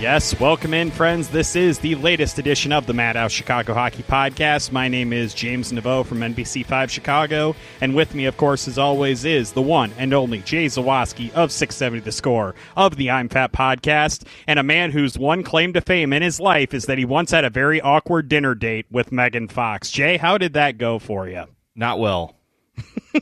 [0.00, 1.28] Yes, welcome in, friends.
[1.28, 4.70] This is the latest edition of the Madhouse Chicago Hockey Podcast.
[4.70, 9.24] My name is James Neveau from NBC5 Chicago, and with me, of course, as always,
[9.24, 13.50] is the one and only Jay Zawaski of 670 The Score of the I'm Fat
[13.50, 17.04] Podcast, and a man whose one claim to fame in his life is that he
[17.04, 19.90] once had a very awkward dinner date with Megan Fox.
[19.90, 21.42] Jay, how did that go for you?
[21.74, 22.36] Not well.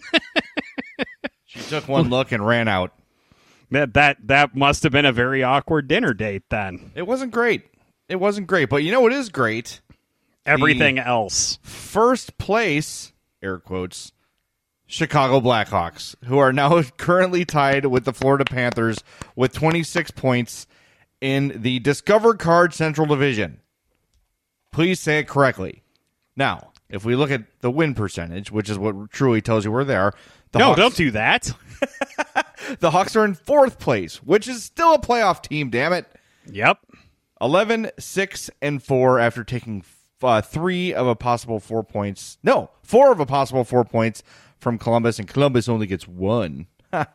[1.47, 2.93] she took one look and ran out.
[3.71, 6.93] That that that must have been a very awkward dinner date then.
[6.95, 7.65] It wasn't great.
[8.09, 8.69] It wasn't great.
[8.69, 9.81] But you know what is great?
[10.45, 11.59] Everything else.
[11.63, 13.13] First place,
[13.43, 14.13] air quotes,
[14.87, 18.99] Chicago Blackhawks, who are now currently tied with the Florida Panthers
[19.35, 20.69] with 26 points
[21.21, 23.61] in the Discover Card Central Division.
[24.71, 25.83] Please say it correctly.
[26.37, 29.85] Now, if we look at the win percentage, which is what truly tells you where
[29.85, 30.15] they are,
[30.57, 31.53] the No, Hawks, don't do that.
[32.81, 36.07] the Hawks are in fourth place, which is still a playoff team, damn it.
[36.51, 36.79] Yep.
[37.41, 39.85] 11 6 and 4 after taking
[40.23, 44.23] uh, 3 of a possible 4 points no 4 of a possible 4 points
[44.59, 46.67] from Columbus and Columbus only gets 1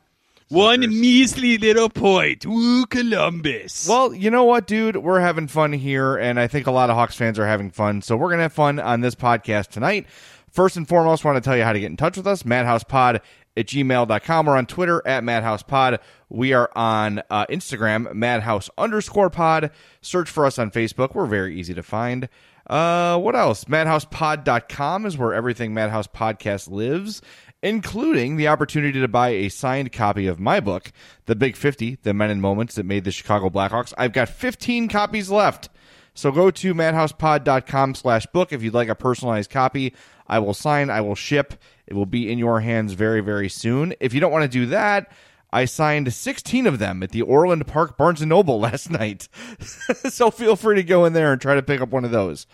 [0.51, 2.45] One measly little point.
[2.45, 3.87] Woo, Columbus.
[3.87, 6.95] well you know what dude we're having fun here and I think a lot of
[6.95, 10.07] Hawks fans are having fun so we're going to have fun on this podcast tonight
[10.49, 13.21] first and foremost want to tell you how to get in touch with us madhousepod
[13.57, 15.99] at gmail.com or on Twitter at madhousepod.
[16.29, 19.71] We are on uh, Instagram, madhouse underscore pod.
[20.01, 21.13] Search for us on Facebook.
[21.15, 22.29] We're very easy to find.
[22.69, 23.65] Uh, what else?
[23.65, 27.21] Madhousepod.com is where everything Madhouse Podcast lives,
[27.63, 30.91] including the opportunity to buy a signed copy of my book,
[31.25, 33.93] The Big 50, The Men and Moments That Made the Chicago Blackhawks.
[33.97, 35.69] I've got 15 copies left.
[36.13, 39.93] So go to madhousepod.com slash book if you'd like a personalized copy.
[40.27, 41.53] I will sign, I will ship.
[41.87, 43.93] It will be in your hands very, very soon.
[43.99, 45.11] If you don't want to do that,
[45.53, 49.27] I signed 16 of them at the Orland Park Barnes & Noble last night.
[50.09, 52.47] so feel free to go in there and try to pick up one of those.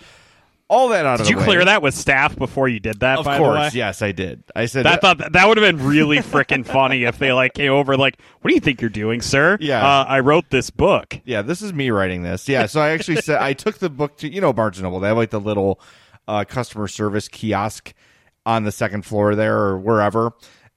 [0.69, 3.19] All that out of did the you clear that with staff before you did that?
[3.19, 3.47] Of by the way?
[3.47, 4.43] course, yes, I did.
[4.53, 7.53] I said I thought that, that would have been really freaking funny if they like
[7.53, 9.85] came over like, "What do you think you're doing, sir?" Yeah.
[9.85, 11.21] uh, I wrote this book.
[11.23, 12.49] Yeah, this is me writing this.
[12.49, 14.99] Yeah, so I actually said I took the book to you know Barnes and Noble.
[14.99, 15.79] They have like the little
[16.27, 17.93] uh, customer service kiosk
[18.45, 20.33] on the second floor there or wherever.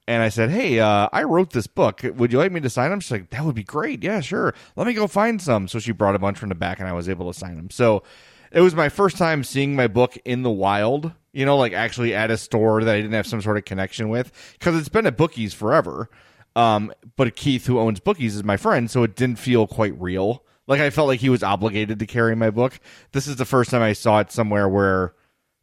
[0.07, 2.01] And I said, "Hey, uh, I wrote this book.
[2.03, 4.03] Would you like me to sign them?" She's like, "That would be great.
[4.03, 4.53] Yeah, sure.
[4.77, 6.93] Let me go find some." So she brought a bunch from the back, and I
[6.93, 7.69] was able to sign them.
[7.69, 8.03] So
[8.51, 11.13] it was my first time seeing my book in the wild.
[11.33, 14.09] You know, like actually at a store that I didn't have some sort of connection
[14.09, 16.09] with, because it's been at bookies forever.
[16.55, 20.43] Um, but Keith, who owns bookies, is my friend, so it didn't feel quite real.
[20.67, 22.79] Like I felt like he was obligated to carry my book.
[23.13, 25.13] This is the first time I saw it somewhere where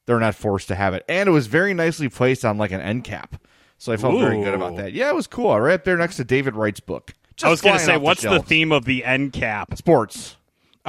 [0.06, 2.80] they're not forced to have it, and it was very nicely placed on like an
[2.80, 3.42] end cap.
[3.76, 4.94] So I felt very good about that.
[4.94, 5.60] Yeah, it was cool.
[5.60, 7.12] Right up there next to David Wright's book.
[7.36, 8.48] Just I was going to say, what's the, shelves.
[8.48, 9.76] theme of the end cap?
[9.76, 10.37] Sports.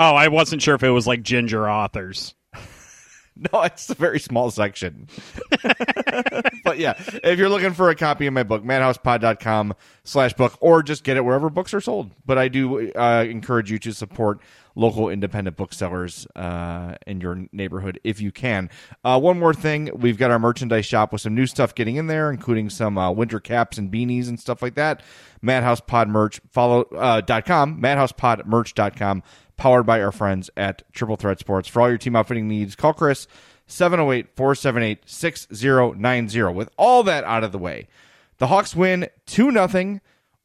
[0.01, 2.33] Oh, I wasn't sure if it was like ginger authors.
[3.53, 5.07] No, it's a very small section.
[6.65, 10.83] but yeah, if you're looking for a copy of my book, madhousepod.com slash book, or
[10.83, 12.11] just get it wherever books are sold.
[12.25, 14.41] But I do uh, encourage you to support
[14.75, 18.69] local independent booksellers uh, in your neighborhood if you can.
[19.05, 22.07] Uh, one more thing, we've got our merchandise shop with some new stuff getting in
[22.07, 25.01] there, including some uh, winter caps and beanies and stuff like that.
[25.41, 29.23] Madhouse uh, dot com, madhousepodmerch.com
[29.59, 31.67] powered by our friends at Triple Threat Sports.
[31.67, 33.27] For all your team outfitting needs, call Chris
[33.67, 36.43] 708 478 6090.
[36.53, 37.87] With all that out of the way,
[38.37, 39.99] the Hawks win 2 0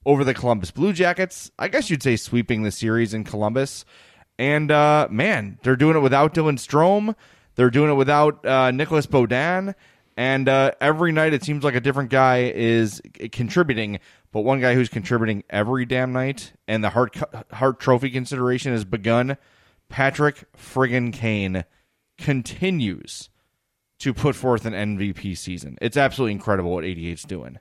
[0.04, 1.50] over the Columbus Blue Jackets.
[1.58, 3.84] I guess you'd say sweeping the series in Columbus.
[4.36, 7.14] And uh, man, they're doing it without Dylan Strome.
[7.54, 9.74] They're doing it without uh, Nicolas Beaudin.
[10.16, 13.00] And uh, every night it seems like a different guy is
[13.32, 14.00] contributing
[14.34, 17.16] but one guy who's contributing every damn night and the Hart
[17.52, 19.36] Hart Trophy consideration has begun.
[19.88, 21.64] Patrick friggin' Kane
[22.18, 23.30] continues
[24.00, 25.78] to put forth an MVP season.
[25.80, 27.60] It's absolutely incredible what 88's doing.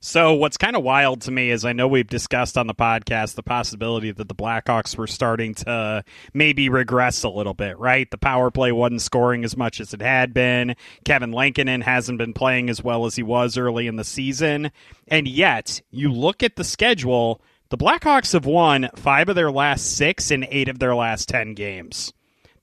[0.00, 3.34] So what's kind of wild to me is I know we've discussed on the podcast
[3.34, 8.08] the possibility that the Blackhawks were starting to maybe regress a little bit, right?
[8.08, 10.76] The power play wasn't scoring as much as it had been.
[11.04, 14.70] Kevin Lankinen hasn't been playing as well as he was early in the season.
[15.08, 19.96] And yet, you look at the schedule, the Blackhawks have won 5 of their last
[19.96, 22.12] 6 and 8 of their last 10 games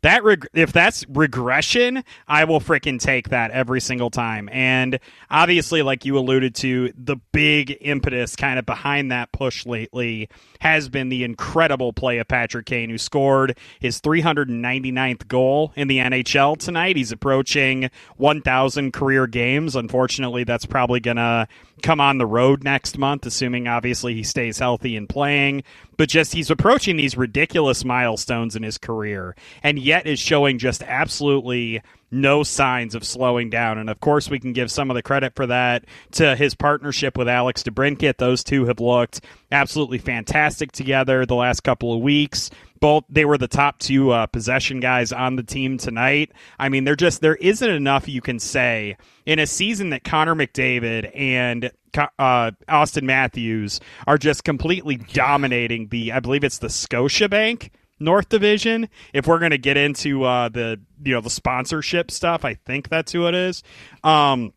[0.05, 4.47] that reg- if that's regression, I will freaking take that every single time.
[4.51, 4.99] And
[5.31, 10.29] obviously, like you alluded to, the big impetus kind of behind that push lately
[10.61, 15.97] has been the incredible play of Patrick Kane, who scored his 399th goal in the
[15.97, 16.97] NHL tonight.
[16.97, 19.75] He's approaching 1,000 career games.
[19.75, 21.47] Unfortunately, that's probably going to
[21.81, 25.63] come on the road next month, assuming obviously he stays healthy and playing.
[25.97, 30.83] But just he's approaching these ridiculous milestones in his career, and yet is showing just
[30.83, 31.81] absolutely
[32.11, 33.77] no signs of slowing down.
[33.77, 37.17] And of course, we can give some of the credit for that to his partnership
[37.17, 38.17] with Alex DeBrincat.
[38.17, 39.21] Those two have looked
[39.51, 42.49] absolutely fantastic together the last couple of weeks.
[42.79, 46.31] Both they were the top two uh, possession guys on the team tonight.
[46.59, 50.35] I mean, they're just there isn't enough you can say in a season that Connor
[50.35, 56.11] McDavid and uh, Auston Matthews are just completely dominating the.
[56.11, 57.69] I believe it's the Scotiabank
[57.99, 58.89] North Division.
[59.13, 62.89] If we're going to get into uh, the you know the sponsorship stuff, I think
[62.89, 63.63] that's who it is.
[64.03, 64.53] Um,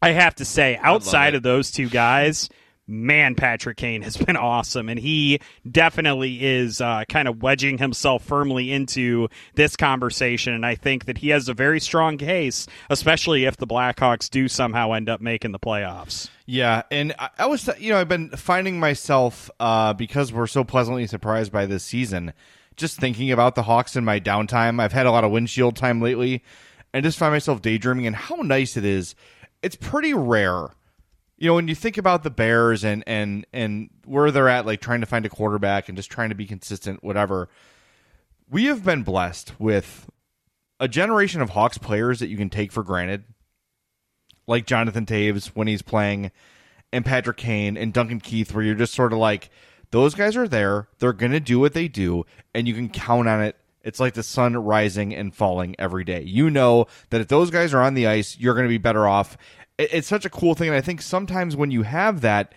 [0.00, 2.48] I have to say, outside of those two guys,
[2.88, 5.40] man, Patrick Kane has been awesome, and he
[5.70, 10.54] definitely is uh, kind of wedging himself firmly into this conversation.
[10.54, 14.48] And I think that he has a very strong case, especially if the Blackhawks do
[14.48, 16.30] somehow end up making the playoffs.
[16.46, 20.64] Yeah, and I, I was, you know, I've been finding myself uh, because we're so
[20.64, 22.32] pleasantly surprised by this season.
[22.76, 26.00] Just thinking about the Hawks in my downtime, I've had a lot of windshield time
[26.00, 26.42] lately,
[26.94, 29.14] and just find myself daydreaming and how nice it is.
[29.62, 30.68] It's pretty rare
[31.38, 34.80] you know, when you think about the Bears and and and where they're at, like
[34.80, 37.48] trying to find a quarterback and just trying to be consistent, whatever,
[38.50, 40.10] we have been blessed with
[40.80, 43.24] a generation of Hawks players that you can take for granted,
[44.46, 46.32] like Jonathan Toews when he's playing,
[46.92, 49.50] and Patrick Kane and Duncan Keith, where you're just sort of like,
[49.90, 53.42] those guys are there, they're gonna do what they do, and you can count on
[53.42, 53.56] it.
[53.84, 56.22] It's like the sun rising and falling every day.
[56.22, 59.06] You know that if those guys are on the ice, you're going to be better
[59.06, 59.38] off
[59.78, 60.68] it's such a cool thing.
[60.68, 62.54] And I think sometimes when you have that,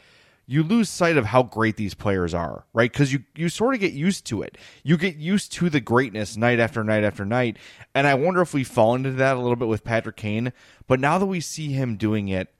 [0.47, 2.91] you lose sight of how great these players are, right?
[2.91, 4.57] Because you you sort of get used to it.
[4.83, 7.57] You get used to the greatness night after night after night.
[7.95, 10.51] And I wonder if we fall into that a little bit with Patrick Kane.
[10.87, 12.53] But now that we see him doing it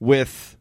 [0.00, 0.56] with,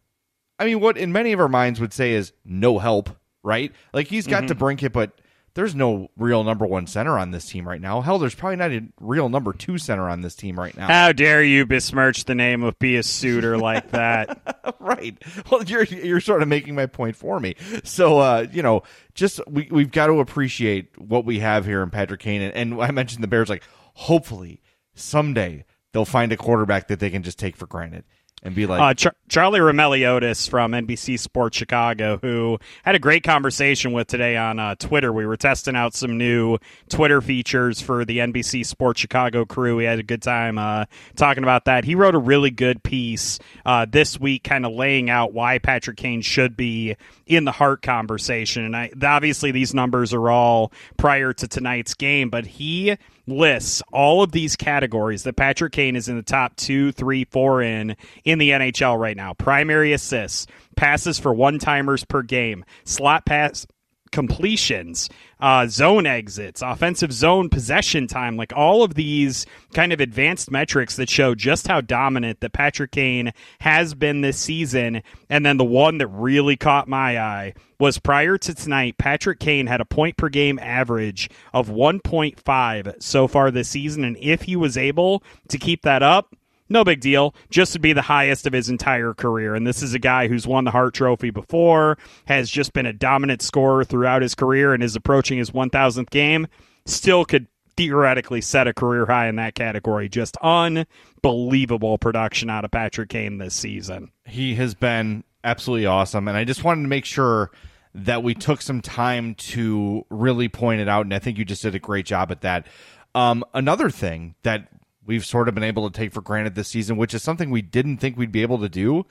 [0.59, 3.09] I mean, what in many of our minds would say is no help,
[3.41, 3.71] right?
[3.93, 4.47] Like he's got mm-hmm.
[4.47, 5.19] to bring it, but
[5.53, 8.01] there's no real number one center on this team right now.
[8.01, 10.87] Hell, there's probably not a real number two center on this team right now.
[10.87, 14.75] How dare you besmirch the name of Pius Suter like that?
[14.79, 15.17] right.
[15.49, 17.55] Well, you're you're sort of making my point for me.
[17.83, 21.89] So, uh, you know, just we we've got to appreciate what we have here in
[21.89, 23.49] Patrick Kane, and, and I mentioned the Bears.
[23.49, 23.63] Like,
[23.93, 24.61] hopefully,
[24.93, 28.03] someday they'll find a quarterback that they can just take for granted
[28.43, 33.23] and be like uh, Char- Charlie Roumeliotis from NBC Sports Chicago, who had a great
[33.23, 35.11] conversation with today on uh, Twitter.
[35.11, 36.57] We were testing out some new
[36.89, 39.75] Twitter features for the NBC Sports Chicago crew.
[39.75, 41.83] We had a good time uh, talking about that.
[41.83, 45.97] He wrote a really good piece uh, this week, kind of laying out why Patrick
[45.97, 48.65] Kane should be in the Hart conversation.
[48.65, 52.97] And I, obviously, these numbers are all prior to tonight's game, but he
[53.31, 57.61] lists all of these categories that Patrick Kane is in the top two, three, four
[57.61, 59.33] in in the NHL right now.
[59.33, 63.65] Primary assists, passes for one timers per game, slot pass
[64.11, 70.51] completions, uh, zone exits, offensive zone possession time, like all of these kind of advanced
[70.51, 75.01] metrics that show just how dominant that Patrick Kane has been this season.
[75.29, 79.67] And then the one that really caught my eye was prior to tonight, Patrick Kane
[79.67, 84.03] had a point per game average of 1.5 so far this season.
[84.03, 86.35] And if he was able to keep that up,
[86.69, 87.33] no big deal.
[87.49, 89.55] Just to be the highest of his entire career.
[89.55, 92.93] And this is a guy who's won the Hart Trophy before, has just been a
[92.93, 96.47] dominant scorer throughout his career, and is approaching his 1,000th game.
[96.85, 100.09] Still could theoretically set a career high in that category.
[100.09, 104.11] Just unbelievable production out of Patrick Kane this season.
[104.25, 106.27] He has been absolutely awesome.
[106.27, 107.51] And I just wanted to make sure
[107.95, 111.05] that we took some time to really point it out.
[111.05, 112.67] And I think you just did a great job at that.
[113.15, 114.67] Um, another thing that
[115.09, 117.63] we've sort of been able to take for granted this season, which is something we
[117.63, 119.07] didn't think we'd be able to do,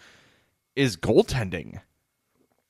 [0.76, 1.80] is goaltending.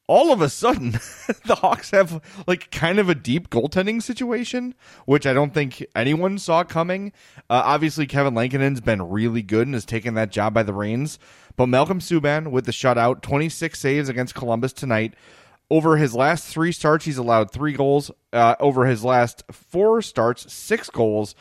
[0.07, 0.93] All of a sudden,
[1.45, 6.39] the Hawks have like kind of a deep goaltending situation, which I don't think anyone
[6.39, 7.13] saw coming.
[7.51, 11.19] Uh, obviously, Kevin Lankinen's been really good and has taken that job by the reins.
[11.55, 15.13] But Malcolm Subban with the shutout, 26 saves against Columbus tonight.
[15.71, 18.11] Over his last three starts, he's allowed three goals.
[18.33, 21.35] Uh, over his last four starts, six goals.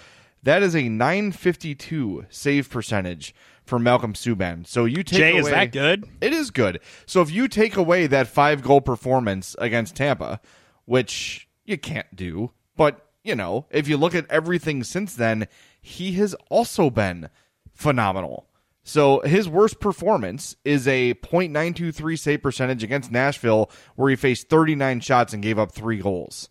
[0.47, 3.35] That is a 952 save percentage
[3.65, 4.65] for Malcolm Subban.
[4.65, 6.05] So you take Jay, away, is that good?
[6.21, 6.79] It is good.
[7.05, 10.39] So if you take away that five goal performance against Tampa,
[10.85, 15.49] which you can't do, but you know, if you look at everything since then,
[15.81, 17.27] he has also been
[17.73, 18.47] phenomenal.
[18.85, 25.01] So his worst performance is a .923 save percentage against Nashville, where he faced 39
[25.01, 26.47] shots and gave up three goals.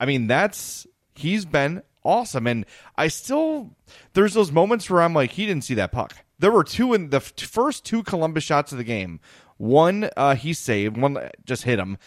[0.00, 2.46] I mean, that's he's been awesome.
[2.46, 2.64] And
[2.96, 3.76] I still,
[4.14, 6.14] there's those moments where I'm like, he didn't see that puck.
[6.38, 9.20] There were two in the f- first two Columbus shots of the game.
[9.56, 11.98] One uh, he saved, one just hit him,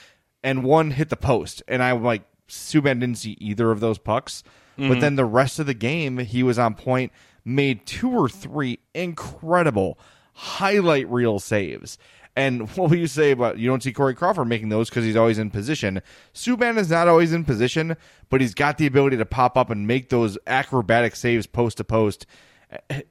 [0.44, 1.64] and one hit the post.
[1.68, 4.44] And I'm like, Subban didn't see either of those pucks.
[4.78, 4.90] Mm-hmm.
[4.90, 7.12] But then the rest of the game, he was on point,
[7.44, 10.00] made two or three incredible
[10.34, 11.98] highlight reel saves.
[12.36, 15.16] And what will you say about you don't see Corey Crawford making those because he's
[15.16, 16.02] always in position?
[16.34, 17.98] Subban is not always in position,
[18.30, 21.84] but he's got the ability to pop up and make those acrobatic saves post to
[21.84, 22.26] post.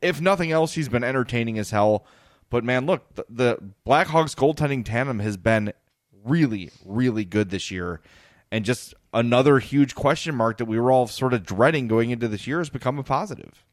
[0.00, 2.06] If nothing else, he's been entertaining as hell.
[2.50, 5.72] But man, look, the, the Blackhawks goaltending tandem has been
[6.24, 8.00] really, really good this year.
[8.50, 12.28] And just another huge question mark that we were all sort of dreading going into
[12.28, 13.64] this year has become a positive.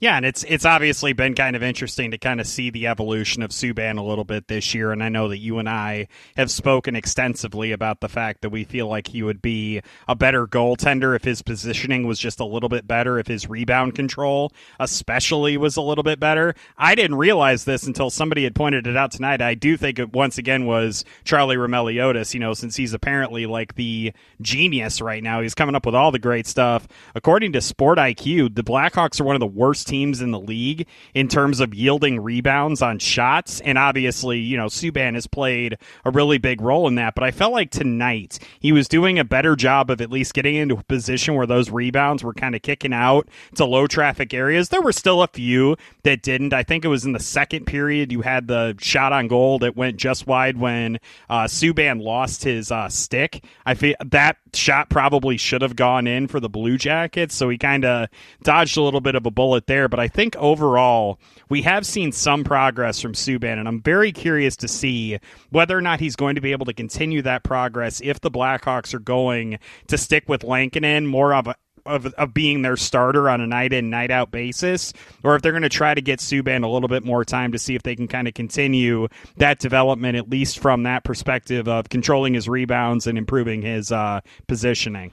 [0.00, 3.42] Yeah, and it's it's obviously been kind of interesting to kind of see the evolution
[3.42, 6.52] of Subban a little bit this year, and I know that you and I have
[6.52, 11.16] spoken extensively about the fact that we feel like he would be a better goaltender
[11.16, 15.76] if his positioning was just a little bit better, if his rebound control especially was
[15.76, 16.54] a little bit better.
[16.76, 19.42] I didn't realize this until somebody had pointed it out tonight.
[19.42, 23.74] I do think it once again was Charlie Roumeliotis, you know, since he's apparently like
[23.74, 25.40] the genius right now.
[25.40, 26.86] He's coming up with all the great stuff.
[27.16, 30.86] According to Sport IQ, the Blackhawks are one of the worst teams in the league
[31.14, 33.60] in terms of yielding rebounds on shots.
[33.60, 37.14] And obviously, you know, Subban has played a really big role in that.
[37.14, 40.54] But I felt like tonight he was doing a better job of at least getting
[40.54, 44.68] into a position where those rebounds were kind of kicking out to low traffic areas.
[44.68, 46.52] There were still a few that didn't.
[46.52, 49.76] I think it was in the second period you had the shot on goal that
[49.76, 50.98] went just wide when
[51.30, 53.44] uh, Subban lost his uh, stick.
[53.64, 57.34] I feel that shot probably should have gone in for the Blue Jackets.
[57.34, 58.08] So he kind of
[58.42, 61.86] dodged a little bit of a bullet there there, but I think overall we have
[61.86, 65.18] seen some progress from Subban, and I'm very curious to see
[65.50, 68.92] whether or not he's going to be able to continue that progress if the Blackhawks
[68.92, 71.54] are going to stick with Lankinen more of a
[71.86, 74.92] of, of being their starter on a night in, night out basis,
[75.22, 77.58] or if they're going to try to get Subban a little bit more time to
[77.58, 79.08] see if they can kind of continue
[79.38, 84.20] that development, at least from that perspective of controlling his rebounds and improving his uh,
[84.48, 85.12] positioning.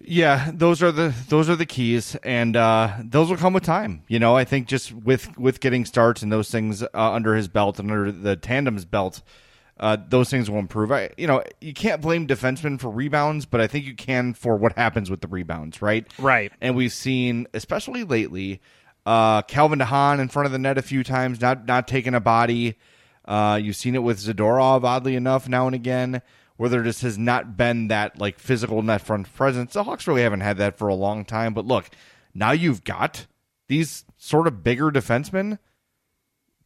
[0.00, 4.04] Yeah, those are the those are the keys, and uh, those will come with time.
[4.06, 7.48] You know, I think just with with getting starts and those things uh, under his
[7.48, 9.22] belt and under the tandem's belt,
[9.80, 10.92] uh, those things will improve.
[10.92, 14.56] I, you know, you can't blame defensemen for rebounds, but I think you can for
[14.56, 16.06] what happens with the rebounds, right?
[16.16, 16.52] Right.
[16.60, 18.60] And we've seen, especially lately,
[19.04, 22.14] uh, Calvin de Haan in front of the net a few times, not not taking
[22.14, 22.76] a body.
[23.24, 26.22] Uh, you've seen it with Zadorov, oddly enough, now and again
[26.58, 29.72] where there just has not been that like physical net front presence.
[29.72, 31.54] The Hawks really haven't had that for a long time.
[31.54, 31.88] But look,
[32.34, 33.26] now you've got
[33.68, 35.58] these sort of bigger defensemen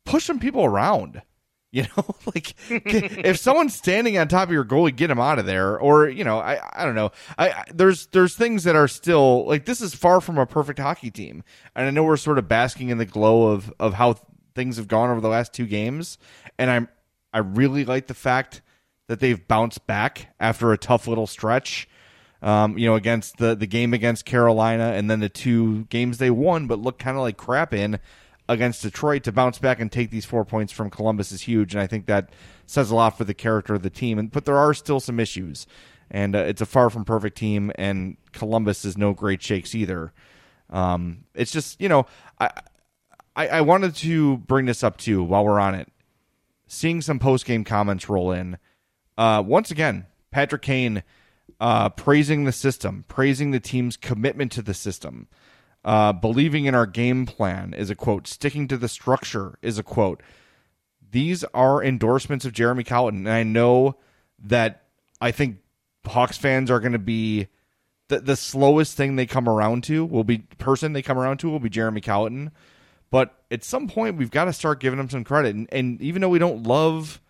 [0.05, 1.23] pushing people around.
[1.75, 5.47] You know, like if someone's standing on top of your goalie, get him out of
[5.47, 5.81] there.
[5.81, 7.13] Or you know, I I don't know.
[7.39, 10.79] I, I, there's there's things that are still like this is far from a perfect
[10.79, 11.43] hockey team,
[11.75, 14.17] and I know we're sort of basking in the glow of of how
[14.55, 16.19] things have gone over the last two games,
[16.59, 16.89] and I'm
[17.33, 18.61] I really like the fact
[19.13, 21.87] that they've bounced back after a tough little stretch.
[22.41, 26.31] Um, you know, against the the game against Carolina, and then the two games they
[26.31, 28.01] won, but looked kind of like crap in
[28.49, 29.25] against Detroit.
[29.25, 32.07] To bounce back and take these four points from Columbus is huge, and I think
[32.07, 32.31] that
[32.65, 34.19] says a lot for the character of the team.
[34.19, 35.67] And but there are still some issues,
[36.11, 40.15] and uh, it's a far from perfect team, and Columbus is no great shakes either.
[40.71, 42.07] Um, it's just you know,
[42.41, 42.51] I,
[43.37, 45.93] I I wanted to bring this up too while we're on it.
[46.67, 48.57] Seeing some post game comments roll in.
[49.17, 51.03] Uh, once again, Patrick Kane
[51.61, 55.29] uh, praising the system, praising the team's commitment to the system,
[55.85, 59.83] uh, believing in our game plan is a quote, sticking to the structure is a
[59.83, 60.23] quote.
[61.11, 63.97] These are endorsements of Jeremy Colliton, and I know
[64.45, 64.85] that
[65.21, 65.59] I think
[66.07, 67.49] Hawks fans are going to be
[68.09, 71.51] the the slowest thing they come around to will be person they come around to
[71.51, 72.51] will be Jeremy Colliton.
[73.11, 75.55] But at some point, we've got to start giving him some credit.
[75.55, 77.21] And, and even though we don't love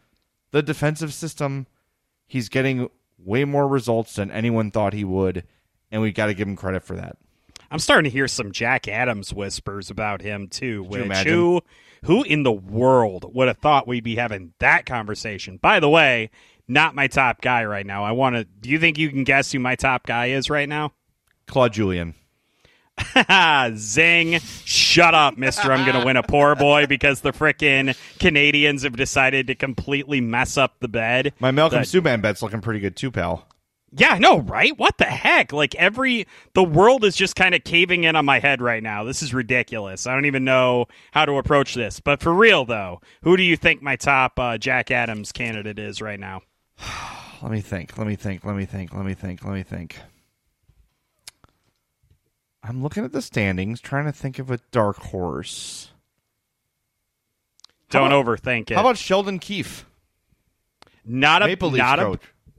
[0.53, 1.67] the defensive system,
[2.27, 5.45] he's getting way more results than anyone thought he would,
[5.91, 7.17] and we've got to give him credit for that.
[7.71, 10.83] I'm starting to hear some Jack Adams whispers about him too.
[10.85, 11.63] Which who
[12.05, 15.57] who in the world would have thought we'd be having that conversation?
[15.57, 16.31] By the way,
[16.69, 18.05] not my top guy right now.
[18.05, 18.45] I want to.
[18.45, 20.93] Do you think you can guess who my top guy is right now?
[21.47, 22.15] Claude Julien.
[23.77, 24.39] Zing!
[24.65, 25.73] Shut up, Mister.
[25.73, 30.57] I'm gonna win a poor boy because the frickin' Canadiens have decided to completely mess
[30.57, 31.33] up the bed.
[31.41, 33.47] My Malcolm That- Subban bet's looking pretty good too, pal.
[33.95, 34.77] Yeah, no, right?
[34.79, 35.53] What the heck?
[35.53, 39.05] Like every the world is just kind of caving in on my head right now.
[39.05, 40.07] This is ridiculous.
[40.07, 42.01] I don't even know how to approach this.
[42.01, 46.01] But for real though, who do you think my top uh, Jack Adams candidate is
[46.01, 46.41] right now?
[47.43, 47.99] Let me think.
[47.99, 48.45] Let me think.
[48.47, 48.95] Let me think.
[48.95, 49.45] Let me think.
[49.45, 49.99] Let me think.
[52.63, 55.91] I'm looking at the standings, trying to think of a dark horse.
[57.91, 58.75] How Don't about- overthink it.
[58.75, 59.85] How about Sheldon Keefe,
[61.05, 62.19] not a Maple Leafs not a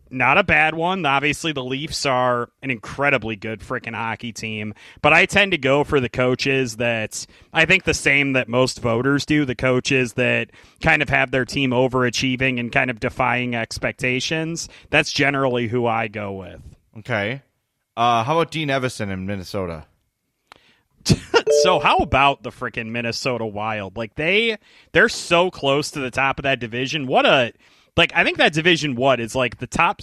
[0.09, 1.05] not a bad one.
[1.07, 5.83] Obviously, the Leafs are an incredibly good freaking hockey team, but I tend to go
[5.83, 9.43] for the coaches that I think the same that most voters do.
[9.43, 14.69] The coaches that kind of have their team overachieving and kind of defying expectations.
[14.91, 16.61] That's generally who I go with.
[16.99, 17.41] Okay.
[17.97, 19.85] Uh, how about Dean Evason in Minnesota?
[21.63, 23.97] so how about the freaking Minnesota Wild?
[23.97, 24.57] Like they
[24.91, 27.07] they're so close to the top of that division.
[27.07, 27.53] What a
[27.95, 30.01] like I think that division what is like the top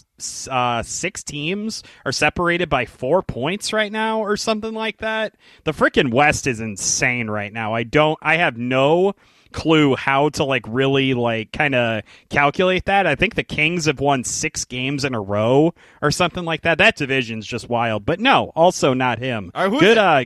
[0.51, 5.35] uh, six teams are separated by four points right now or something like that.
[5.65, 7.75] The freaking West is insane right now.
[7.75, 9.15] I don't I have no
[9.53, 13.07] clue how to like really like kind of calculate that.
[13.07, 16.79] I think the Kings have won 6 games in a row or something like that.
[16.79, 18.07] That division's just wild.
[18.07, 19.51] But no, also not him.
[19.55, 20.25] Right, Good uh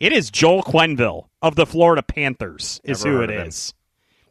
[0.00, 3.30] it is Joel Quenneville of the Florida Panthers is Never who it is.
[3.30, 3.48] it of him.
[3.48, 3.74] is.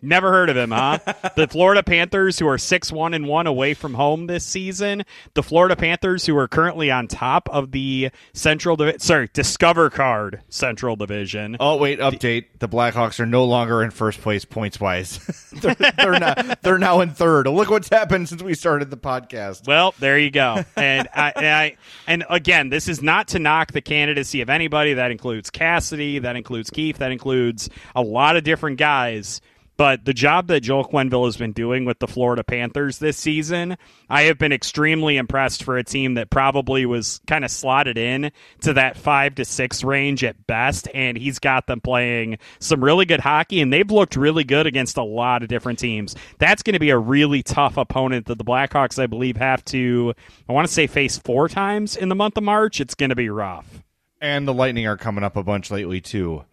[0.02, 1.00] Never heard of him, huh?
[1.36, 5.04] the Florida Panthers, who are six one and one away from home this season.
[5.34, 10.42] The Florida Panthers, who are currently on top of the Central, Divi- sorry, Discover Card
[10.50, 11.58] Central Division.
[11.60, 12.46] Oh wait, update.
[12.60, 15.18] The Blackhawks are no longer in first place points wise.
[15.62, 16.62] they're, they're not.
[16.62, 17.48] They're now in third.
[17.48, 19.68] Look what's happened since we started the podcast.
[19.68, 20.64] Well, there you go.
[20.76, 24.94] And I, and I and again, this is not to knock the candidacy of anybody.
[24.94, 29.42] That includes Cassidy, that includes Keith, that includes a lot of different guys.
[29.78, 33.78] But the job that Joel Quenneville has been doing with the Florida Panthers this season,
[34.10, 38.32] I have been extremely impressed for a team that probably was kind of slotted in
[38.62, 40.88] to that five to six range at best.
[40.96, 44.98] And he's got them playing some really good hockey, and they've looked really good against
[44.98, 46.16] a lot of different teams.
[46.40, 50.16] That's going to be a really tough opponent that the Blackhawks, I believe, have to,
[50.50, 52.82] I want to say, face four times in the month of March.
[52.82, 53.84] It's going to be rough.
[54.20, 56.46] And the Lightning are coming up a bunch lately too.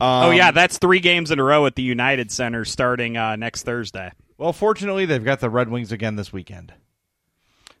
[0.00, 3.62] Oh, yeah, that's three games in a row at the United Center starting uh, next
[3.62, 4.12] Thursday.
[4.38, 6.72] Well, fortunately, they've got the Red Wings again this weekend.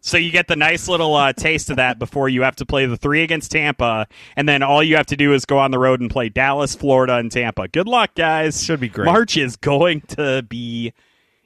[0.00, 2.86] So you get the nice little uh, taste of that before you have to play
[2.86, 5.78] the three against Tampa, and then all you have to do is go on the
[5.78, 7.68] road and play Dallas, Florida, and Tampa.
[7.68, 8.62] Good luck, guys.
[8.62, 9.06] Should be great.
[9.06, 10.92] March is going to be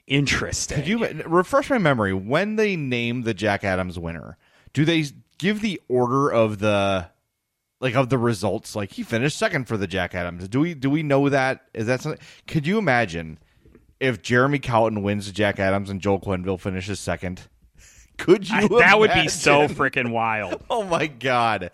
[0.06, 0.76] interesting.
[0.76, 4.36] Could you refresh my memory when they name the Jack Adams winner?
[4.72, 5.06] Do they
[5.38, 7.08] give the order of the
[7.80, 8.76] like of the results?
[8.76, 10.48] Like he finished second for the Jack Adams.
[10.48, 11.62] Do we do we know that?
[11.74, 12.20] Is that something?
[12.46, 13.38] Could you imagine
[13.98, 17.42] if Jeremy Colliton wins the Jack Adams and Joel Quenneville finishes second?
[18.18, 18.56] Could you?
[18.56, 20.62] I- that would be so freaking wild.
[20.70, 21.70] Oh my god!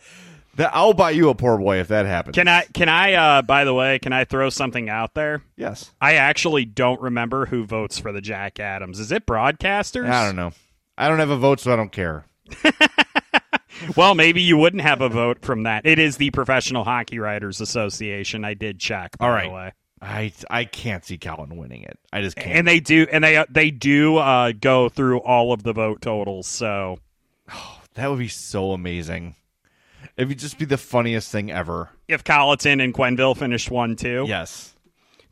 [0.54, 2.34] That I'll buy you a poor boy if that happens.
[2.34, 2.64] Can I?
[2.72, 3.12] Can I?
[3.14, 5.42] Uh, by the way, can I throw something out there?
[5.56, 5.90] yes.
[6.00, 9.00] I actually don't remember who votes for the Jack Adams.
[9.00, 10.08] Is it broadcasters?
[10.08, 10.52] I don't know.
[10.96, 12.24] I don't have a vote, so I don't care.
[13.96, 15.84] Well, maybe you wouldn't have a vote from that.
[15.86, 18.44] It is the Professional Hockey Writers Association.
[18.44, 19.16] I did check.
[19.18, 19.72] By All the way.
[20.02, 21.98] I I can't see Colliton winning it.
[22.12, 22.48] I just can't.
[22.56, 26.46] And they do, and they they do uh, go through all of the vote totals.
[26.46, 26.98] So
[27.94, 29.36] that would be so amazing.
[30.16, 31.90] It would just be the funniest thing ever.
[32.08, 34.74] if Colliton and Quenneville finished one too, Yes.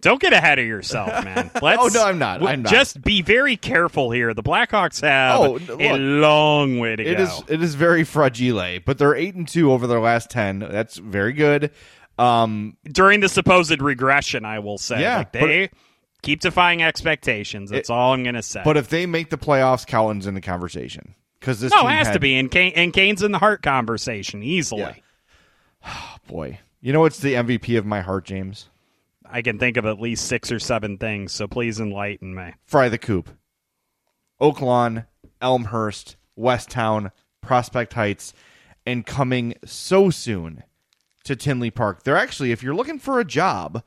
[0.04, 1.50] Don't get ahead of yourself, man.
[1.62, 2.42] Let's, Oh, no, I'm not.
[2.46, 2.70] I'm not.
[2.72, 4.32] Just be very careful here.
[4.34, 7.22] The Blackhawks have Oh, a long way to It go.
[7.24, 10.58] is it is very fragile, but they're eight and two over their last ten.
[10.60, 11.70] That's very good.
[12.18, 15.70] Um, During the supposed regression, I will say, Yeah, like they
[16.22, 17.70] keep defying expectations.
[17.70, 18.62] That's all I'm going to say.
[18.64, 21.92] but if they make the playoffs, Colliton's in the conversation because this no, team it
[21.94, 25.02] has had- to be, and Kane, and Kane's in the Hart conversation easily.
[25.84, 26.06] Yeah.
[26.28, 28.68] Boy, you know what's the MVP of my heart, James?
[29.24, 32.52] I can think of at least six or seven things, so please enlighten me.
[32.64, 33.30] Fry the Coop,
[34.40, 35.06] Oak Lawn,
[35.40, 37.10] Elmhurst, Westtown,
[37.40, 38.32] Prospect Heights,
[38.86, 40.62] and coming so soon
[41.24, 42.02] to Tinley Park.
[42.02, 43.82] They're actually, if you're looking for a job,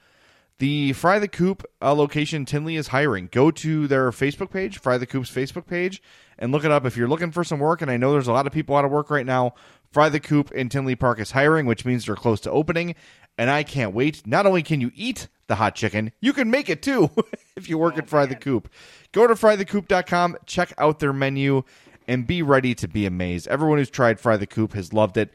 [0.60, 3.30] the Fry the Coop uh, location Tinley is hiring.
[3.32, 6.02] Go to their Facebook page, Fry the Coop's Facebook page,
[6.40, 6.86] and look it up.
[6.86, 8.86] If you're looking for some work, and I know there's a lot of people out
[8.86, 9.54] of work right now,
[9.92, 12.96] Fry the Coop in Tinley Park is hiring, which means they're close to opening.
[13.38, 14.26] And I can't wait.
[14.26, 17.10] Not only can you eat the hot chicken, you can make it too
[17.56, 18.70] if you work at Fry the Coop.
[19.12, 21.64] Go to frythecoop.com, check out their menu,
[22.08, 23.48] and be ready to be amazed.
[23.48, 25.32] Everyone who's tried Fry the Coop has loved it.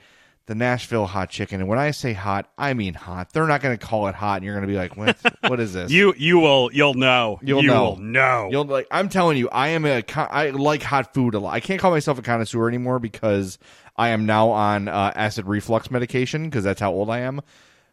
[0.46, 3.32] The Nashville hot chicken, and when I say hot, I mean hot.
[3.32, 5.16] They're not going to call it hot, and you're going to be like, "What?
[5.48, 7.90] what is this?" You you will you'll know You'll you know.
[7.90, 8.48] will know.
[8.50, 8.88] You'll like.
[8.90, 10.02] I'm telling you, I am a.
[10.16, 11.54] I like hot food a lot.
[11.54, 13.56] I can't call myself a connoisseur anymore because
[13.96, 17.40] I am now on uh, acid reflux medication because that's how old I am.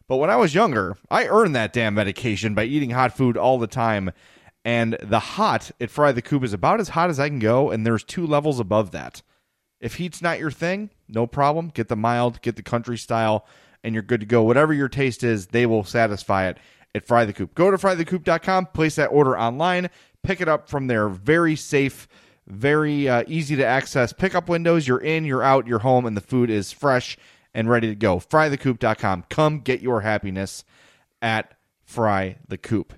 [0.09, 3.59] But when I was younger, I earned that damn medication by eating hot food all
[3.59, 4.11] the time.
[4.65, 7.69] And the hot at Fry the Coop is about as hot as I can go,
[7.69, 9.21] and there's two levels above that.
[9.79, 11.69] If heat's not your thing, no problem.
[11.69, 13.45] Get the mild, get the country style,
[13.83, 14.41] and you're good to go.
[14.41, 16.57] Whatever your taste is, they will satisfy it
[16.95, 17.53] at Fry the Coop.
[17.53, 19.91] Go to frythecoop.com, place that order online,
[20.23, 22.07] pick it up from their very safe,
[22.47, 24.87] very uh, easy to access pickup windows.
[24.87, 27.15] You're in, you're out, you're home, and the food is fresh
[27.53, 28.17] and ready to go.
[28.19, 29.25] Frythecoop.com.
[29.29, 30.63] Come get your happiness
[31.21, 32.93] at Fry the Coop.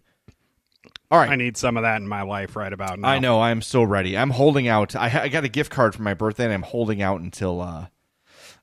[1.10, 1.30] All right.
[1.30, 3.08] I need some of that in my life right about now.
[3.10, 3.42] I know.
[3.42, 4.18] I'm so ready.
[4.18, 4.96] I'm holding out.
[4.96, 7.88] I, I got a gift card for my birthday, and I'm holding out until uh,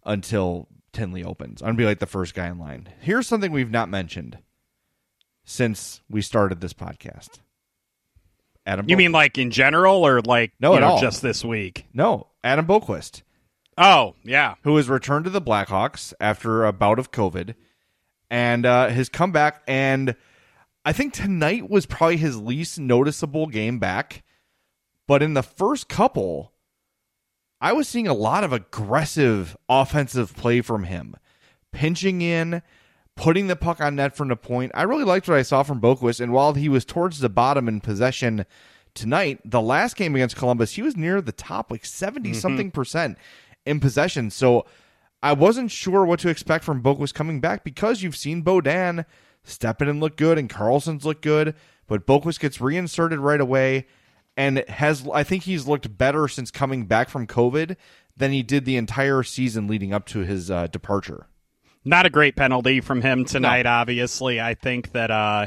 [0.07, 1.61] until Tinley opens.
[1.61, 2.89] I'm gonna be like the first guy in line.
[3.01, 4.39] Here's something we've not mentioned
[5.45, 7.41] since we started this podcast.
[8.67, 11.01] Adam, You Bo- mean like in general, or like No, you at know, all.
[11.01, 11.87] just this week?
[11.93, 12.29] no?
[12.45, 13.23] Adam Boqvist,
[13.79, 17.55] Oh yeah, who has returned to the Blackhawks after a bout of COVID,
[18.29, 19.63] and uh, has come back.
[19.69, 20.17] And
[20.85, 24.25] I think tonight was probably his least noticeable game back.
[25.07, 26.53] But in the first couple,
[27.61, 31.15] I was seeing a lot of aggressive offensive play from him,
[31.73, 32.63] pinching in,
[33.15, 34.73] putting the puck on net from the point.
[34.75, 36.21] I really liked what I saw from Boqvist.
[36.21, 38.45] And while he was towards the bottom in possession
[38.93, 43.17] tonight, the last game against Columbus, he was near the top, like 70 something percent
[43.69, 44.31] in possession.
[44.31, 44.67] So
[45.23, 49.05] I wasn't sure what to expect from Boqvist coming back because you've seen Beaudin
[49.45, 51.55] step in and look good and Carlsson's look good,
[51.87, 53.87] but Boqvist gets reinserted right away
[54.37, 57.77] and has I think he's looked better since coming back from COVID
[58.17, 61.27] than he did the entire season leading up to his uh, departure.
[61.89, 63.65] Not a great penalty from him tonight.
[63.65, 65.47] Obviously, I think that uh,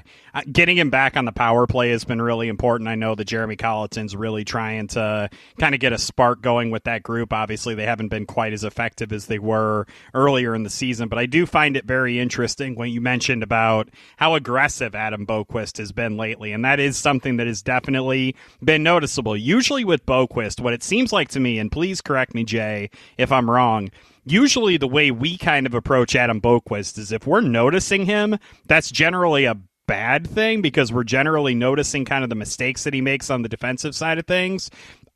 [0.51, 2.87] getting him back on the power play has been really important.
[2.87, 6.85] I know that Jeremy Colliton's really trying to kind of get a spark going with
[6.85, 7.31] that group.
[7.31, 11.19] Obviously, they haven't been quite as effective as they were earlier in the season, but
[11.19, 15.91] I do find it very interesting when you mentioned about how aggressive Adam Boqvist has
[15.91, 19.37] been lately, and that is something that has definitely been noticeable.
[19.37, 23.31] Usually with Boqvist, what it seems like to me, and please correct me, Jay, if
[23.31, 23.91] I'm wrong
[24.25, 28.91] usually the way we kind of approach Adam Boqvist is if we're noticing him, that's
[28.91, 29.57] generally a
[29.87, 33.49] bad thing because we're generally noticing kind of the mistakes that he makes on the
[33.49, 34.69] defensive side of things.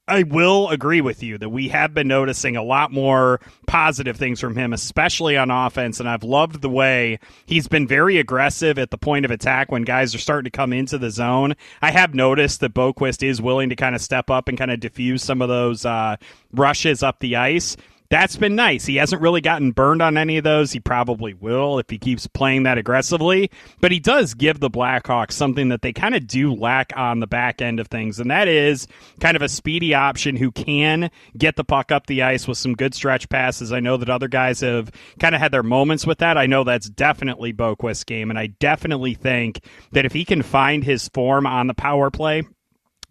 [0.08, 4.40] I will agree with you that we have been noticing a lot more positive things
[4.40, 6.00] from him, especially on offense.
[6.00, 9.82] And I've loved the way he's been very aggressive at the point of attack when
[9.82, 11.56] guys are starting to come into the zone.
[11.82, 14.80] I have noticed that Boqvist is willing to kind of step up and kind of
[14.80, 16.18] diffuse some of those uh,
[16.52, 17.76] rushes up the ice
[18.10, 18.86] that's been nice.
[18.86, 20.72] He hasn't really gotten burned on any of those.
[20.72, 23.50] He probably will if he keeps playing that aggressively.
[23.82, 27.28] But he does give the Blackhawks something that they kind of do lack on the
[27.28, 28.88] back end of things, and that is
[29.20, 32.76] kind of a speedy option who can get the puck up the ice with some
[32.76, 33.72] good stretch passes.
[33.72, 36.38] I know that other guys have kind of had their moments with that.
[36.38, 40.84] I know that's definitely Boqvist's game, and I definitely think that if he can find
[40.84, 42.44] his form on the power play,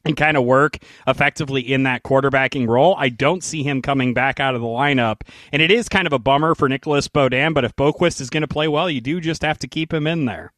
[0.04, 2.94] and kind of work effectively in that quarterbacking role.
[2.98, 5.22] I don't see him coming back out of the lineup.
[5.52, 8.42] And it is kind of a bummer for Nicolas Beaudin, but if Boqvist is going
[8.42, 10.52] to play well, you do just have to keep him in there.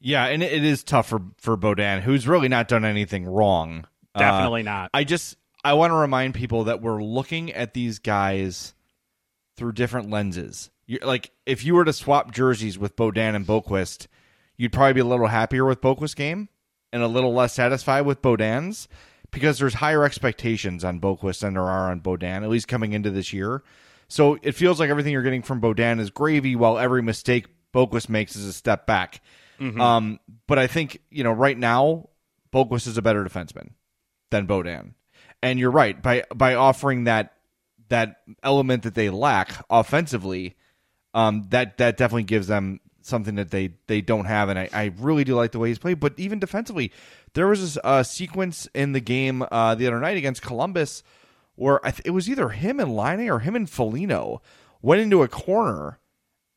[0.00, 3.84] Yeah, and it is tough for for Beaudin, who's really not done anything wrong.
[4.16, 4.90] Definitely Uh, not.
[4.94, 8.74] I just I want to remind people that we're looking at these guys
[9.56, 10.70] through different lenses.
[10.86, 14.06] you like if you were to swap jerseys with Beaudin and Boqvist,
[14.56, 16.48] you'd probably be a little happier with Boqvist's game
[16.92, 18.88] and a little less satisfied with Beaudin's
[19.30, 23.10] because there's higher expectations on Boqvist than there are on Beaudin, at least coming into
[23.10, 23.62] this year.
[24.08, 28.08] So it feels like everything you're getting from Beaudin is gravy, while every mistake Boqvist
[28.08, 29.20] makes is a step back.
[29.80, 32.08] Um, but I think you know right now
[32.52, 33.70] Boqvist is a better defenseman
[34.30, 34.94] than Beaudin,
[35.42, 37.34] and you're right by by offering that
[37.88, 40.56] that element that they lack offensively.
[41.12, 44.92] Um, that that definitely gives them something that they they don't have, and I, I
[44.98, 46.00] really do like the way he's played.
[46.00, 46.92] But even defensively,
[47.34, 51.02] there was a uh, sequence in the game uh, the other night against Columbus
[51.60, 54.40] where th- it was either him and Line or him and Felino
[54.80, 55.98] went into a corner,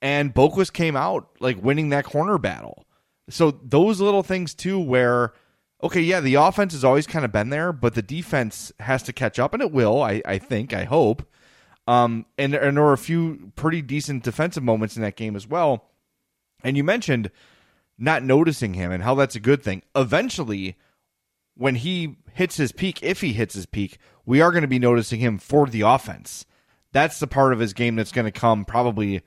[0.01, 2.85] and Boqvist came out like winning that corner battle.
[3.29, 5.33] So those little things too, where
[5.83, 9.13] okay, yeah, the offense has always kind of been there, but the defense has to
[9.13, 10.01] catch up, and it will.
[10.01, 11.27] I, I think, I hope.
[11.85, 15.45] Um, and, and there were a few pretty decent defensive moments in that game as
[15.45, 15.89] well.
[16.63, 17.29] And you mentioned
[17.97, 19.83] not noticing him and how that's a good thing.
[19.95, 20.77] Eventually,
[21.55, 24.79] when he hits his peak, if he hits his peak, we are going to be
[24.79, 26.45] noticing him for the offense.
[26.91, 29.21] That's the part of his game that's going to come probably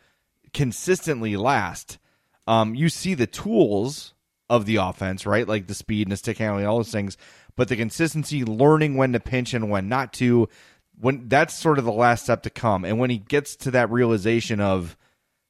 [0.53, 1.99] consistently last.
[2.47, 4.15] Um, you see the tools
[4.49, 5.47] of the offense, right?
[5.47, 7.17] Like the speed and the stick handling, all those things,
[7.57, 10.49] but the consistency, learning when to pinch and when not to,
[10.99, 12.85] when that's sort of the last step to come.
[12.85, 14.97] And when he gets to that realization of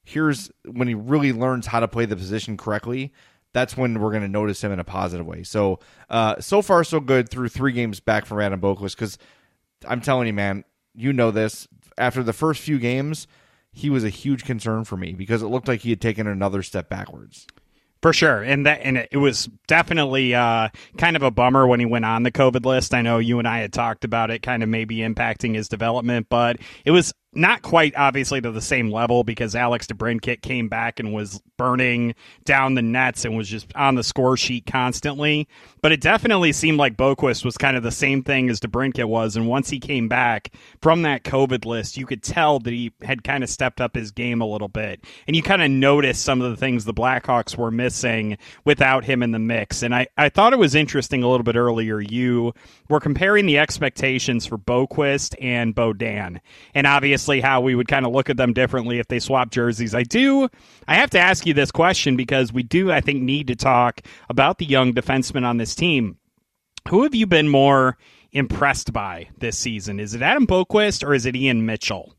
[0.06, 3.12] here's when he really learns how to play the position correctly,
[3.52, 5.42] that's when we're going to notice him in a positive way.
[5.42, 9.18] So, uh, so far so good through three games back from Adam Boqvist because
[9.86, 10.64] I'm telling you, man,
[10.94, 11.66] you know this.
[11.98, 13.26] After the first few games,
[13.72, 16.62] he was a huge concern for me because it looked like he had taken another
[16.62, 17.46] step backwards.
[18.02, 21.86] For sure, and that and it was definitely uh, kind of a bummer when he
[21.86, 22.94] went on the COVID list.
[22.94, 26.28] I know you and I had talked about it, kind of maybe impacting his development,
[26.28, 30.98] but it was not quite obviously to the same level because Alex DeBrincat came back
[30.98, 35.46] and was burning down the nets and was just on the score sheet constantly.
[35.82, 39.36] But it definitely seemed like Boqvist was kind of the same thing as DeBrincat was.
[39.36, 43.22] And once he came back from that COVID list, you could tell that he had
[43.22, 45.04] kind of stepped up his game a little bit.
[45.26, 49.22] And you kind of noticed some of the things the Blackhawks were missing without him
[49.22, 49.82] in the mix.
[49.82, 52.00] And I, I thought it was interesting a little bit earlier.
[52.00, 52.54] You
[52.88, 56.40] were comparing the expectations for Boqvist and Beaudin.
[56.74, 59.94] And obviously, how we would kind of look at them differently if they swap jerseys.
[59.94, 60.48] I do.
[60.86, 64.00] I have to ask you this question because we do, I think, need to talk
[64.28, 66.18] about the young defensemen on this team.
[66.88, 67.98] Who have you been more
[68.32, 69.98] impressed by this season?
[69.98, 72.14] Is it Adam Boqvist or is it Ian Mitchell?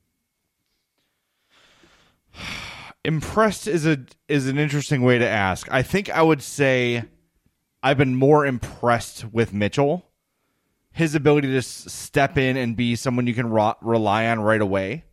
[3.06, 5.72] Impressed is a is an interesting way to ask.
[5.72, 7.06] I think I would say
[7.82, 10.07] I've been more impressed with Mitchell.
[10.98, 15.04] His ability to step in and be someone you can ro- rely on right away.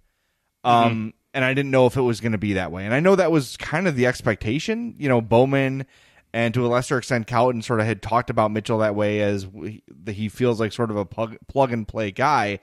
[0.65, 2.87] Um, and I didn't know if it was going to be that way.
[2.87, 4.95] And I know that was kind of the expectation.
[4.99, 5.85] You know, Bowman
[6.33, 9.47] and to a lesser extent, Colliton sort of had talked about Mitchell that way as
[9.47, 12.61] we, that he feels like sort of a plug, plug and play guy.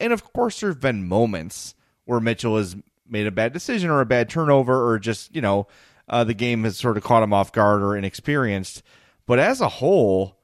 [0.00, 1.74] And of course, there have been moments
[2.06, 2.76] where Mitchell has
[3.08, 5.68] made a bad decision or a bad turnover or just, you know,
[6.08, 8.82] uh, the game has sort of caught him off guard or inexperienced.
[9.26, 10.37] But as a whole,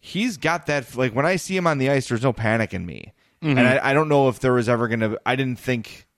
[0.00, 0.94] he's got that.
[0.96, 3.12] Like when I see him on the ice, there's no panic in me.
[3.40, 6.08] And I, I don't know if there was ever going to, I didn't think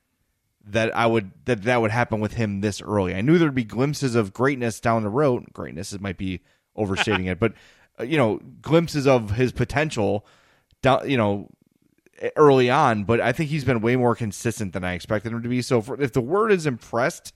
[0.66, 3.14] that I would that that would happen with him this early.
[3.14, 5.46] I knew there'd be glimpses of greatness down the road.
[5.52, 6.40] Greatness it might be
[6.76, 7.52] overstating it, but
[7.98, 10.26] uh, you know, glimpses of his potential
[10.82, 11.48] down, you know,
[12.36, 15.48] early on, but I think he's been way more consistent than I expected him to
[15.48, 15.62] be.
[15.62, 17.34] So for, if the word is impressed,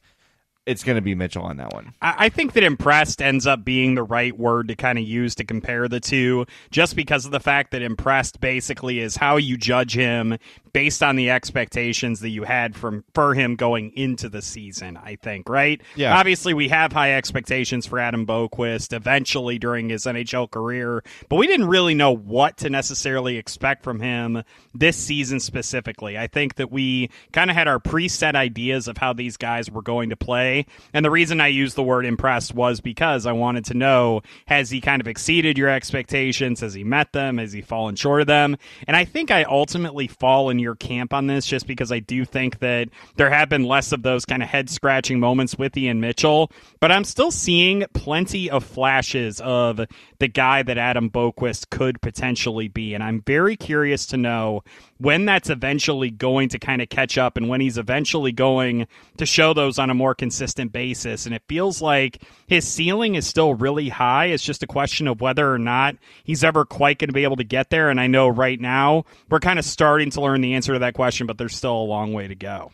[0.66, 1.92] it's going to be Mitchell on that one.
[2.00, 5.44] I think that impressed ends up being the right word to kind of use to
[5.44, 9.94] compare the two, just because of the fact that impressed basically is how you judge
[9.94, 10.38] him
[10.74, 14.98] based on the expectations that you had from for him going into the season.
[14.98, 15.80] I think, right?
[15.94, 16.18] Yeah.
[16.18, 21.46] Obviously, we have high expectations for Adam Boqvist eventually during his NHL career, but we
[21.46, 24.42] didn't really know what to necessarily expect from him
[24.74, 26.18] this season specifically.
[26.18, 29.82] I think that we kind of had our preset ideas of how these guys were
[29.82, 30.66] going to play.
[30.92, 34.70] And the reason I used the word impressed was because I wanted to know has
[34.70, 36.60] he kind of exceeded your expectations?
[36.60, 37.38] Has he met them?
[37.38, 38.56] Has he fallen short of them?
[38.88, 42.24] And I think I ultimately fall in your camp on this just because I do
[42.24, 46.00] think that there have been less of those kind of head scratching moments with Ian
[46.00, 46.50] Mitchell,
[46.80, 49.80] but I'm still seeing plenty of flashes of
[50.24, 52.94] the guy that Adam Boqvist could potentially be.
[52.94, 54.64] And I'm very curious to know
[54.96, 58.86] when that's eventually going to kind of catch up and when he's eventually going
[59.18, 61.26] to show those on a more consistent basis.
[61.26, 64.26] And it feels like his ceiling is still really high.
[64.28, 67.36] It's just a question of whether or not he's ever quite going to be able
[67.36, 67.90] to get there.
[67.90, 70.94] And I know right now we're kind of starting to learn the answer to that
[70.94, 72.72] question, but there's still a long way to go.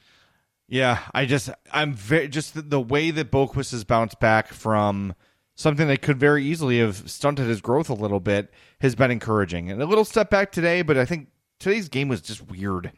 [0.68, 5.16] Yeah, I just I'm very just the, the way that Boqvist has bounced back from
[5.60, 9.70] something that could very easily have stunted his growth a little bit has been encouraging.
[9.70, 12.92] And a little step back today, but I think today's game was just weird.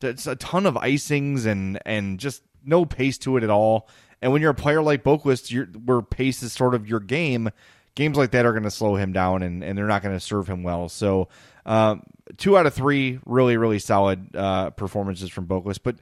[0.00, 3.86] It's a ton of icings and and just no pace to it at all.
[4.22, 7.50] And when you're a player like Boqvist, where pace is sort of your game,
[7.94, 10.20] games like that are going to slow him down and, and they're not going to
[10.20, 10.88] serve him well.
[10.88, 11.28] So,
[11.66, 12.02] um,
[12.38, 15.80] two out of three really, really solid uh, performances from Boqvist.
[15.82, 15.96] But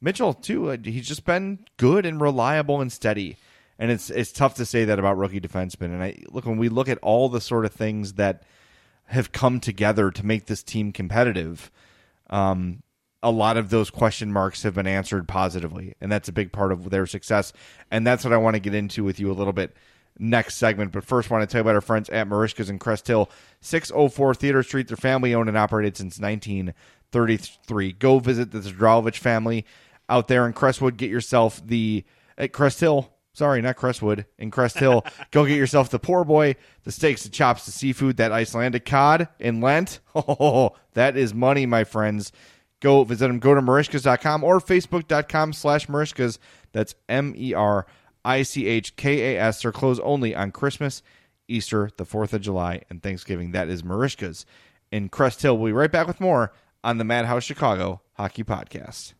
[0.00, 3.36] Mitchell, too, uh, he's just been good and reliable and steady.
[3.78, 5.86] And it's it's tough to say that about rookie defensemen.
[5.86, 8.42] And I look when we look at all the sort of things that
[9.06, 11.70] have come together to make this team competitive.
[12.30, 12.82] Um,
[13.22, 16.72] a lot of those question marks have been answered positively, and that's a big part
[16.72, 17.52] of their success.
[17.90, 19.76] And that's what I want to get into with you a little bit
[20.18, 20.92] next segment.
[20.92, 23.30] But first, I want to tell you about our friends at Merichka's in Crest Hill,
[23.60, 24.88] 604 Theodore Street.
[24.88, 27.92] They're family owned and operated since 1933.
[27.92, 29.64] Go visit the Zdralovich family
[30.08, 30.96] out there in Crestwood.
[30.96, 32.04] Get yourself the
[32.36, 34.26] at Crest Hill Sorry, not Crestwood.
[34.38, 38.18] In Crest Hill, go get yourself the poor boy, the steaks, the chops, the seafood,
[38.18, 40.00] that Icelandic cod in Lent.
[40.14, 42.32] Oh, that is money, my friends.
[42.80, 43.38] Go visit them.
[43.38, 46.38] Go to Merichkas.com or Facebook.com slash Merichkas.
[46.72, 47.86] That's M E R
[48.24, 49.62] I C H K A S.
[49.62, 51.02] They're closed only on Christmas,
[51.48, 53.52] Easter, the 4th of July, and Thanksgiving.
[53.52, 54.44] That is Merichkas
[54.90, 55.56] in Crest Hill.
[55.56, 56.52] We'll be right back with more
[56.84, 59.14] on the Madhouse Chicago Hockey Podcast.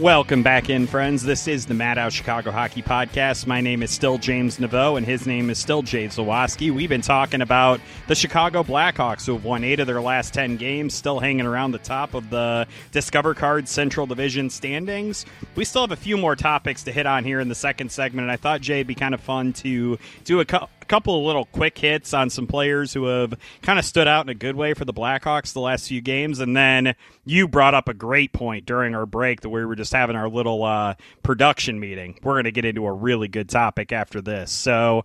[0.00, 1.22] Welcome back in, friends.
[1.22, 3.46] This is the Madhouse Chicago Hockey Podcast.
[3.46, 6.70] My name is still James Neveau, and his name is still Jay Zawaski.
[6.70, 10.58] We've been talking about the Chicago Blackhawks, who have won eight of their last 10
[10.58, 15.24] games, still hanging around the top of the Discover Card Central Division standings.
[15.54, 18.24] We still have a few more topics to hit on here in the second segment,
[18.24, 21.24] and I thought, Jay, it'd be kind of fun to do a couple couple of
[21.24, 24.56] little quick hits on some players who have kind of stood out in a good
[24.56, 26.40] way for the Blackhawks the last few games.
[26.40, 26.94] And then
[27.24, 30.28] you brought up a great point during our break that we were just having our
[30.28, 32.18] little uh, production meeting.
[32.22, 34.50] We're going to get into a really good topic after this.
[34.50, 35.04] So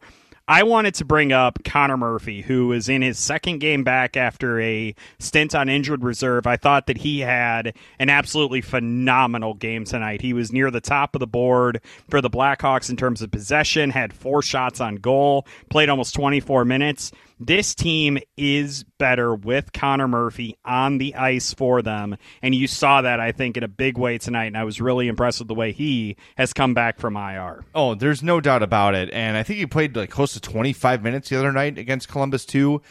[0.52, 4.60] I wanted to bring up Connor Murphy, who is in his second game back after
[4.60, 6.46] a stint on injured reserve.
[6.46, 10.20] I thought that he had an absolutely phenomenal game tonight.
[10.20, 13.92] He was near the top of the board for the Blackhawks in terms of possession,
[13.92, 20.08] had four shots on goal, played almost 24 minutes this team is better with Connor
[20.08, 22.18] Murphy on the ice for them.
[22.44, 24.46] And you saw that, I think, in a big way tonight.
[24.46, 27.66] And I was really impressed with the way he has come back from IR.
[27.74, 29.10] Oh, there's no doubt about it.
[29.12, 32.46] And I think he played like close to 25 minutes the other night against Columbus,
[32.46, 32.84] too.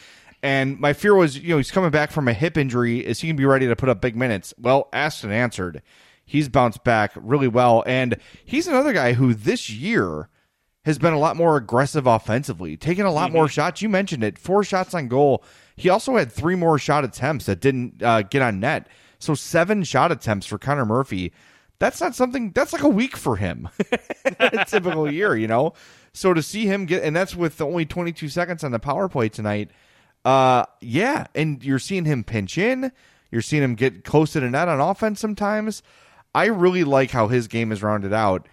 [0.43, 3.05] And my fear was, you know, he's coming back from a hip injury.
[3.05, 4.53] Is he going to be ready to put up big minutes?
[4.57, 5.81] Well, asked and answered.
[6.25, 7.83] He's bounced back really well.
[7.85, 10.29] And he's another guy who this year
[10.83, 13.37] has been a lot more aggressive offensively, taking a lot mm-hmm.
[13.37, 13.81] more shots.
[13.81, 15.43] You mentioned it, four shots on goal.
[15.75, 18.87] He also had three more shot attempts that didn't uh, get on net.
[19.19, 21.31] So seven shot attempts for Connor Murphy.
[21.79, 22.51] That's not something.
[22.51, 23.69] That's like a week for him.
[24.39, 25.73] a typical year, you know.
[26.13, 29.29] So to see him get, and that's with only 22 seconds on the power play
[29.29, 29.71] tonight.
[30.23, 32.91] Uh, yeah, and you're seeing him pinch in.
[33.31, 35.81] You're seeing him get close to the net on offense sometimes.
[36.35, 38.47] I really like how his game is rounded out.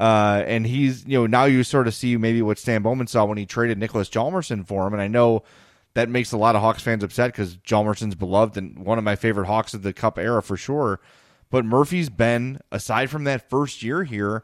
[0.00, 3.24] Uh, and he's, you know, now you sort of see maybe what Stan Bowman saw
[3.24, 4.92] when he traded Niklas Hjalmarsson for him.
[4.94, 5.44] And I know
[5.94, 9.16] that makes a lot of Hawks fans upset because Hjalmarsson's beloved and one of my
[9.16, 11.00] favorite Hawks of the Cup era for sure.
[11.50, 14.42] But Murphy's been, aside from that first year here,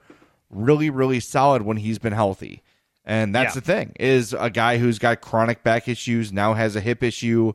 [0.51, 2.63] really, really solid when he's been healthy.
[3.05, 3.61] And that's yeah.
[3.61, 7.55] the thing is a guy who's got chronic back issues now has a hip issue.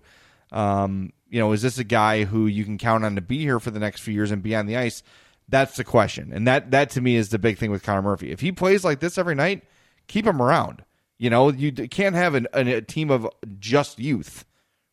[0.52, 3.60] Um, you know, is this a guy who you can count on to be here
[3.60, 5.04] for the next few years and be on the ice?
[5.50, 8.32] That's the question, and that that to me is the big thing with Connor Murphy.
[8.32, 9.64] If he plays like this every night,
[10.08, 10.84] keep him around.
[11.18, 13.28] You know, you can't have an, a team of
[13.60, 14.46] just youth,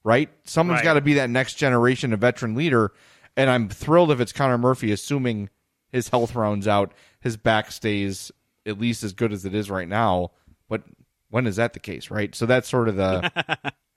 [0.05, 0.29] right?
[0.45, 0.85] Someone's right.
[0.85, 2.93] got to be that next generation of veteran leader.
[3.37, 5.51] And I'm thrilled if it's Connor Murphy, assuming
[5.91, 8.31] his health rounds out, his back stays
[8.67, 10.33] at least as good as it is right now.
[10.69, 10.83] But
[11.31, 12.35] when is that the case, right?
[12.35, 13.73] So that's sort of the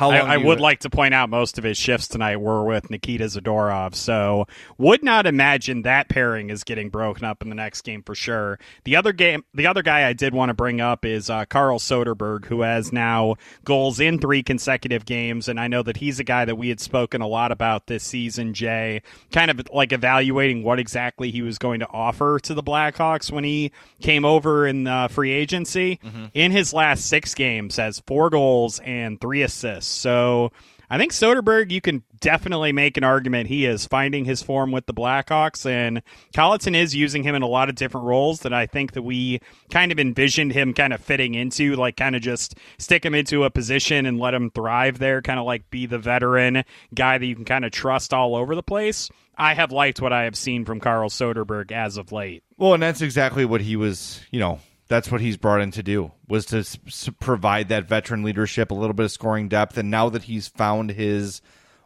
[0.00, 2.88] How I, I would like to point out most of his shifts tonight were with
[2.88, 4.46] Nikita Zadorov, so
[4.78, 8.58] would not imagine that pairing is getting broken up in the next game for sure.
[8.84, 11.78] The other game, the other guy I did want to bring up is uh, Carl
[11.78, 16.24] Soderberg, who has now goals in three consecutive games, and I know that he's a
[16.24, 18.54] guy that we had spoken a lot about this season.
[18.54, 23.30] Jay, kind of like evaluating what exactly he was going to offer to the Blackhawks
[23.30, 23.70] when he
[24.00, 26.00] came over in the free agency.
[26.32, 29.89] In his last six games, has four goals and three assists.
[29.90, 30.52] So
[30.92, 34.86] I think Soderberg, you can definitely make an argument he is finding his form with
[34.86, 36.02] the Blackhawks, and
[36.34, 39.40] Colliton is using him in a lot of different roles that I think that we
[39.70, 43.44] kind of envisioned him kind of fitting into, like kind of just stick him into
[43.44, 47.26] a position and let him thrive there, kind of like be the veteran guy that
[47.26, 49.10] you can kind of trust all over the place.
[49.38, 52.42] I have liked what I have seen from Carl Soderberg as of late.
[52.58, 54.58] Well, and that's exactly what he was, you know,
[54.90, 58.74] that's what he's brought in to do was to s- provide that veteran leadership, a
[58.74, 61.40] little bit of scoring depth, and now that he's found his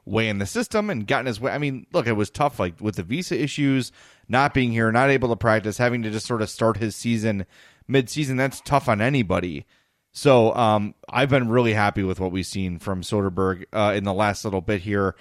[0.06, 1.52] way in the system and gotten his way.
[1.52, 3.92] I mean, look, it was tough, like with the visa issues,
[4.26, 7.44] not being here, not able to practice, having to just sort of start his season
[7.86, 8.38] mid-season.
[8.38, 9.66] That's tough on anybody.
[10.12, 14.14] So um, I've been really happy with what we've seen from Soderberg uh, in the
[14.14, 15.14] last little bit here.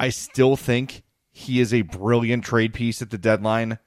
[0.00, 3.78] I still think he is a brilliant trade piece at the deadline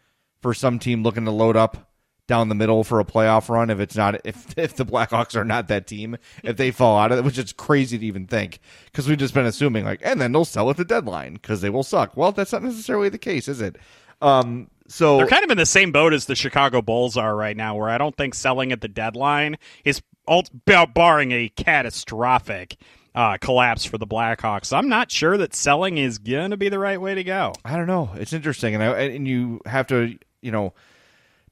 [0.41, 1.92] for some team looking to load up
[2.27, 3.69] down the middle for a playoff run.
[3.69, 7.11] If it's not, if if the Blackhawks are not that team, if they fall out
[7.11, 10.19] of it, which is crazy to even think, because we've just been assuming like, and
[10.19, 12.15] then they'll sell at the deadline because they will suck.
[12.15, 13.77] Well, that's not necessarily the case, is it?
[14.21, 17.55] Um, so They're kind of in the same boat as the Chicago Bulls are right
[17.55, 22.77] now, where I don't think selling at the deadline is ult- barring a catastrophic
[23.15, 24.75] uh, collapse for the Blackhawks.
[24.75, 27.53] I'm not sure that selling is going to be the right way to go.
[27.63, 28.09] I don't know.
[28.15, 30.73] It's interesting, and I and you have to, you know,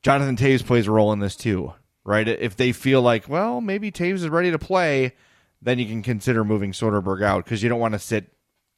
[0.04, 1.74] Jonathan Toews plays a role in this too,
[2.04, 2.28] right?
[2.28, 5.14] If they feel like, well, maybe Toews is ready to play,
[5.62, 8.32] then you can consider moving Soderberg out because you don't want to sit,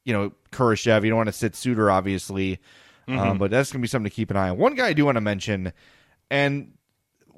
[0.04, 1.04] you know, Kurashev.
[1.04, 2.60] You don't want to sit Suter, obviously,
[3.08, 4.58] um, but that's gonna be something to keep an eye on.
[4.58, 5.72] One guy I do want to mention,
[6.30, 6.74] and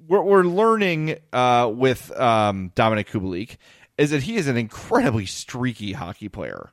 [0.08, 3.58] we're we're learning uh, with um, Dominik Kubalik
[3.98, 6.72] is that he is an incredibly streaky hockey player.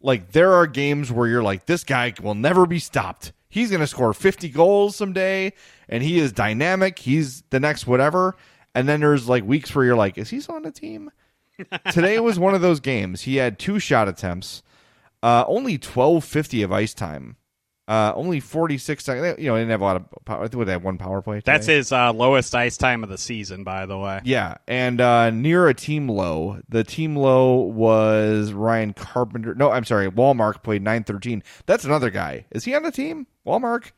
[0.00, 3.32] Like there are games where you're like, this guy will never be stopped.
[3.54, 5.52] He's going to score 50 goals someday,
[5.88, 6.98] and he is dynamic.
[6.98, 8.34] He's the next whatever.
[8.74, 11.12] And then there's like weeks where you're like, is he still on the team?
[11.92, 13.20] Today was one of those games.
[13.22, 14.64] He had two shot attempts,
[15.22, 17.36] uh, only 1250 of ice time,
[17.86, 19.38] uh, only 46 seconds.
[19.38, 20.44] You know, they didn't have a lot of power.
[20.44, 21.42] I think they had one power play.
[21.44, 24.20] That's his uh, lowest ice time of the season, by the way.
[24.24, 26.60] Yeah, and uh, near a team low.
[26.68, 29.54] The team low was Ryan Carpenter.
[29.54, 30.08] No, I'm sorry.
[30.08, 31.42] Wallmark played 913.
[31.66, 32.46] That's another guy.
[32.52, 33.26] Is he on the team?
[33.44, 33.92] Wallmark?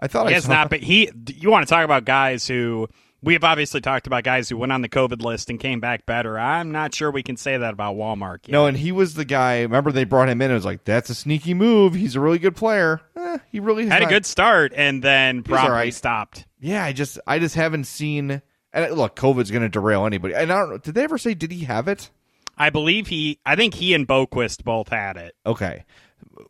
[0.00, 1.10] I thought He I has saw not, but he.
[1.34, 2.88] You want to talk about guys who
[3.20, 6.06] we have obviously talked about guys who went on the COVID list and came back
[6.06, 6.38] better.
[6.38, 8.46] I'm not sure we can say that about Wallmark.
[8.46, 8.52] Yet.
[8.52, 9.62] No, and he was the guy.
[9.62, 10.50] Remember, they brought him in.
[10.52, 11.94] It was like that's a sneaky move.
[11.94, 13.00] He's a really good player.
[13.34, 15.94] Eh, he really had a good start and then probably right.
[15.94, 16.46] stopped.
[16.60, 18.42] Yeah, I just, I just haven't seen.
[18.72, 20.34] And look, COVID's going to derail anybody.
[20.34, 20.78] And I don't know.
[20.78, 22.10] Did they ever say did he have it?
[22.58, 23.38] I believe he.
[23.46, 25.36] I think he and Boqvist both had it.
[25.46, 25.84] Okay.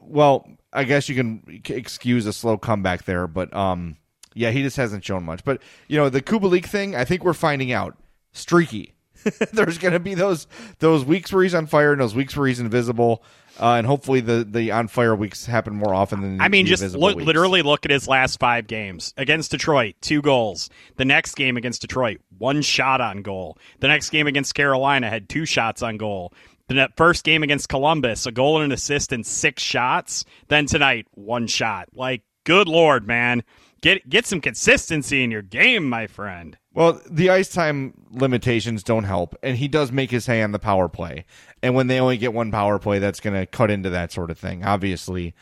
[0.01, 3.97] Well, I guess you can excuse a slow comeback there, but um,
[4.35, 5.45] yeah, he just hasn't shown much.
[5.45, 7.97] But you know, the Kubalik thing, I think we're finding out
[8.33, 8.95] streaky.
[9.53, 10.47] There's going to be those
[10.79, 13.22] those weeks where he's on fire and those weeks where he's invisible,
[13.61, 16.82] uh, and hopefully the the on fire weeks happen more often than I mean, just
[16.82, 17.26] invisible look, weeks.
[17.26, 20.70] literally look at his last five games against Detroit, two goals.
[20.96, 23.59] The next game against Detroit, one shot on goal.
[23.80, 26.32] The next game against Carolina had two shots on goal.
[26.68, 30.24] The first game against Columbus, a goal and an assist and six shots.
[30.48, 31.88] Then tonight, one shot.
[31.94, 33.42] Like, good lord, man,
[33.80, 36.59] get get some consistency in your game, my friend.
[36.79, 40.89] Well, the ice time limitations don't help, and he does make his hand the power
[40.89, 41.24] play.
[41.61, 44.31] And when they only get one power play, that's going to cut into that sort
[44.31, 45.35] of thing, obviously.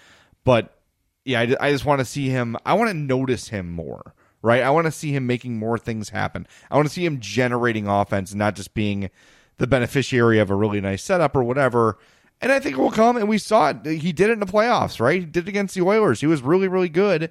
[0.44, 0.80] But
[1.26, 2.56] yeah, I, I just want to see him.
[2.64, 4.62] I want to notice him more, right?
[4.62, 6.46] I want to see him making more things happen.
[6.70, 9.10] I want to see him generating offense, and not just being
[9.58, 11.98] the beneficiary of a really nice setup or whatever.
[12.40, 13.84] And I think it will come, and we saw it.
[13.84, 15.20] He did it in the playoffs, right?
[15.20, 16.22] He did it against the Oilers.
[16.22, 17.30] He was really, really good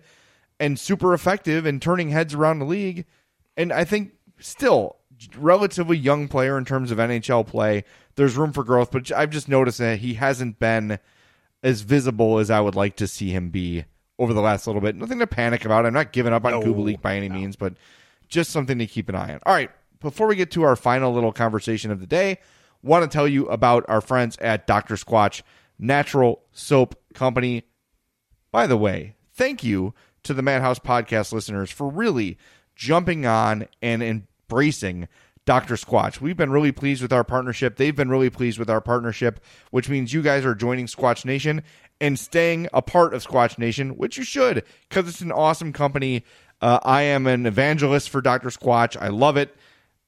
[0.59, 3.07] and super effective in turning heads around the league.
[3.57, 4.97] And I think still
[5.37, 7.83] relatively young player in terms of NHL play.
[8.15, 10.99] There's room for growth, but I've just noticed that he hasn't been
[11.63, 13.85] as visible as I would like to see him be
[14.19, 14.95] over the last little bit.
[14.95, 15.85] Nothing to panic about.
[15.85, 17.73] I'm not giving up on No, Kubalik by any means, but
[18.27, 19.39] just something to keep an eye on.
[19.45, 22.39] All right, before we get to our final little conversation of the day,
[22.81, 24.95] want to tell you about our friends at Dr.
[24.95, 25.41] Squatch
[25.77, 27.63] Natural Soap Company.
[28.51, 29.93] By the way, thank you
[30.23, 32.37] to the Madhouse podcast listeners for really
[32.75, 35.07] jumping on and embracing
[35.45, 35.75] Dr.
[35.75, 36.19] Squatch.
[36.19, 37.77] We've been really pleased with our partnership.
[37.77, 39.39] They've been really pleased with our partnership,
[39.71, 41.61] which means you guys are joining Squatch Nation
[42.01, 46.25] and staying a part of Squatch Nation, which you should because it's an awesome company.
[46.61, 48.49] Uh, I am an evangelist for Dr.
[48.49, 48.99] Squatch.
[48.99, 49.55] I love it.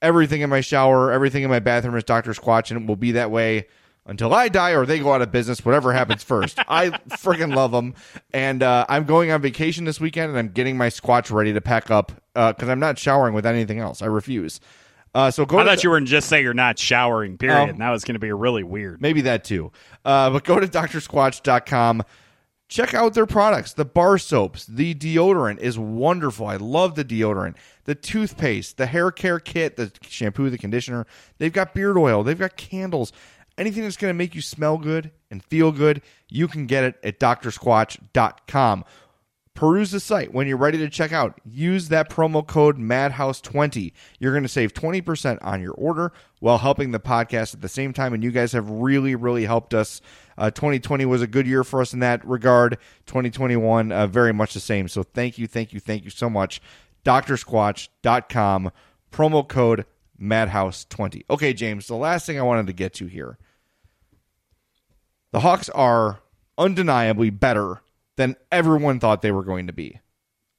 [0.02, 2.32] Everything in my shower, everything in my bathroom is Dr.
[2.32, 3.68] Squatch, and it will be that way
[4.08, 6.60] until I die or they go out of business, whatever happens first.
[6.68, 7.94] I freaking love them.
[8.34, 11.62] And uh, I'm going on vacation this weekend and I'm getting my Squatch ready to
[11.62, 14.02] pack up because uh, I'm not showering with anything else.
[14.02, 14.60] I refuse.
[15.14, 15.58] Uh, so go.
[15.58, 17.38] I thought you were just say you're not showering.
[17.38, 17.58] Period.
[17.58, 17.70] Oh.
[17.70, 19.02] and that was going to be really weird.
[19.02, 19.72] Maybe that too.
[20.06, 22.04] Uh, but go to drsquatch.com.
[22.70, 23.72] Check out their products.
[23.74, 26.48] The bar soaps, the deodorant is wonderful.
[26.48, 27.56] I love the deodorant.
[27.86, 31.08] The toothpaste, the hair care kit, the shampoo, the conditioner.
[31.38, 32.24] They've got beard oil.
[32.24, 33.14] They've got candles.
[33.58, 36.96] Anything that's going to make you smell good and feel good, you can get it
[37.04, 38.86] at drsquatch.com.
[39.58, 40.36] Peruse the site.
[40.36, 43.92] When you're ready to check out, use that promo code MADHOUSE20.
[44.20, 47.92] You're going to save 20% on your order while helping the podcast at the same
[47.92, 48.14] time.
[48.14, 50.00] And you guys have really, really helped us.
[50.38, 52.78] Uh, 2020 was a good year for us in that regard.
[53.08, 54.88] 2021, uh, very much the same.
[54.88, 56.62] So thank you, thank you, thank you so much.
[57.04, 58.72] DrSquatch.com,
[59.12, 59.86] promo code
[60.22, 61.24] MADHOUSE20.
[61.32, 63.40] Okay, James, the last thing I wanted to get to here.
[65.32, 66.22] The Hawks are
[66.58, 67.82] undeniably better
[68.16, 70.00] than everyone thought they were going to be.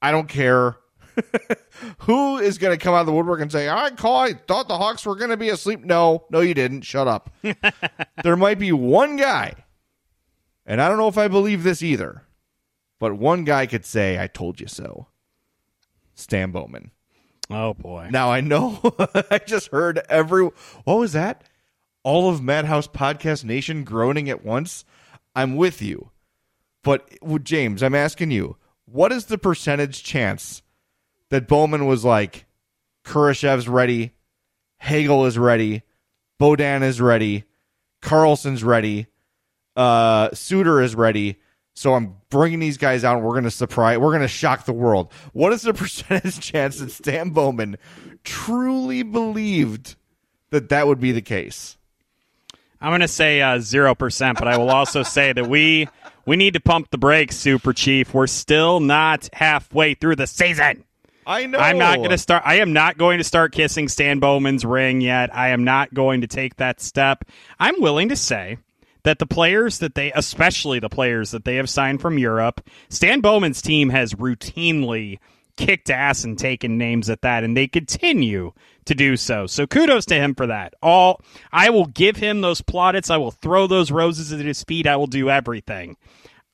[0.01, 0.77] I don't care
[1.99, 4.67] who is going to come out of the woodwork and say, I call, I thought
[4.67, 5.83] the Hawks were going to be asleep.
[5.83, 6.81] No, no, you didn't.
[6.81, 7.29] Shut up.
[8.23, 9.53] there might be one guy,
[10.65, 12.23] and I don't know if I believe this either,
[12.99, 15.07] but one guy could say, I told you so.
[16.15, 16.91] Stan Bowman.
[17.49, 18.09] Oh boy.
[18.11, 18.79] Now I know
[19.31, 20.49] I just heard every
[20.83, 21.43] what was that?
[22.03, 24.85] All of Madhouse Podcast Nation groaning at once.
[25.35, 26.11] I'm with you.
[26.83, 27.09] But
[27.43, 30.61] James, I'm asking you, what is the percentage chance
[31.29, 32.45] that Bowman was like
[33.05, 34.13] Kurashev's ready,
[34.77, 35.83] Hagel is ready,
[36.39, 37.43] Beaudin is ready,
[38.01, 39.07] Carlsson's ready,
[39.75, 41.39] uh, Suter is ready.
[41.75, 44.65] So I'm bringing these guys out, and we're going to surprise, we're going to shock
[44.65, 45.11] the world.
[45.31, 47.77] What is the percentage chance that Stan Bowman
[48.23, 49.95] truly believed
[50.49, 51.77] that that would be the case?
[52.81, 55.87] I'm going to say uh, zero percent, but I will also say that we
[56.25, 58.13] we need to pump the brakes, Super Chief.
[58.13, 60.85] We're still not halfway through the season.
[61.25, 61.59] I know.
[61.59, 62.43] I'm not going to start.
[62.45, 65.35] I am not going to start kissing Stan Bowman's ring yet.
[65.35, 67.23] I am not going to take that step.
[67.59, 68.57] I'm willing to say
[69.03, 73.21] that the players that they, especially the players that they have signed from Europe, Stan
[73.21, 75.19] Bowman's team has routinely
[75.55, 78.53] kicked ass and taken names at that, and they continue
[78.89, 79.45] to do so.
[79.45, 80.73] So kudos to him for that.
[80.81, 81.21] All
[81.51, 83.11] I will give him those plaudits.
[83.11, 84.87] I will throw those roses at his feet.
[84.87, 85.95] I will do everything.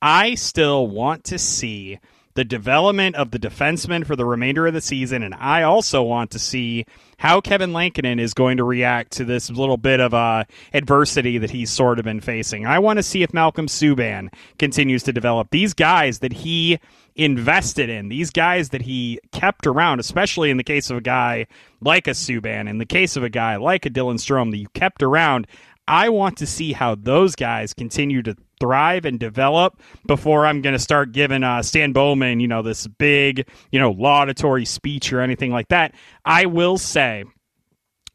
[0.01, 1.97] I still want to see
[2.35, 6.31] the development of the defenseman for the remainder of the season, and I also want
[6.31, 6.85] to see
[7.17, 11.51] how Kevin Lankinen is going to react to this little bit of uh, adversity that
[11.51, 12.65] he's sort of been facing.
[12.65, 16.79] I want to see if Malcolm Subban continues to develop these guys that he
[17.15, 21.47] invested in, these guys that he kept around, especially in the case of a guy
[21.81, 24.67] like a Subban, in the case of a guy like a Dylan Strome that you
[24.73, 25.47] kept around.
[25.87, 30.73] I want to see how those guys continue to thrive and develop before I'm going
[30.73, 35.21] to start giving uh, Stan Bowman, you know, this big, you know, laudatory speech or
[35.21, 35.93] anything like that.
[36.25, 37.25] I will say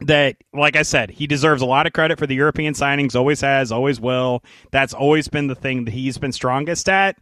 [0.00, 3.40] that, like I said, he deserves a lot of credit for the European signings, always
[3.40, 4.42] has, always will.
[4.72, 7.18] That's always been the thing that he's been strongest at.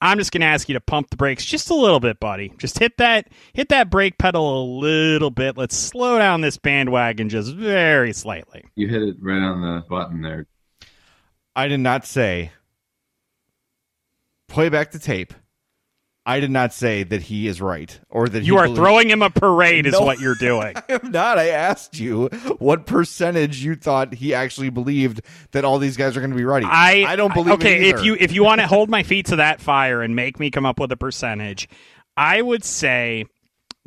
[0.00, 2.52] I'm just going to ask you to pump the brakes just a little bit, buddy.
[2.58, 5.56] Just hit that hit that brake pedal a little bit.
[5.56, 8.64] Let's slow down this bandwagon just very slightly.
[8.76, 10.46] You hit it right on the button there.
[11.56, 12.52] I did not say.
[14.46, 15.34] Play back the tape.
[16.28, 19.22] I did not say that he is right or that You are believes- throwing him
[19.22, 20.02] a parade, is No.
[20.02, 20.74] what you're doing.
[20.88, 21.38] I am not.
[21.38, 22.26] I asked you
[22.58, 25.22] what percentage you thought he actually believed
[25.52, 26.66] that all these guys are going to be ready.
[26.68, 27.54] I I don't believe.
[27.54, 30.38] Okay, if you if you want to hold my feet to that fire and make
[30.38, 31.66] me come up with a percentage,
[32.16, 33.24] I would say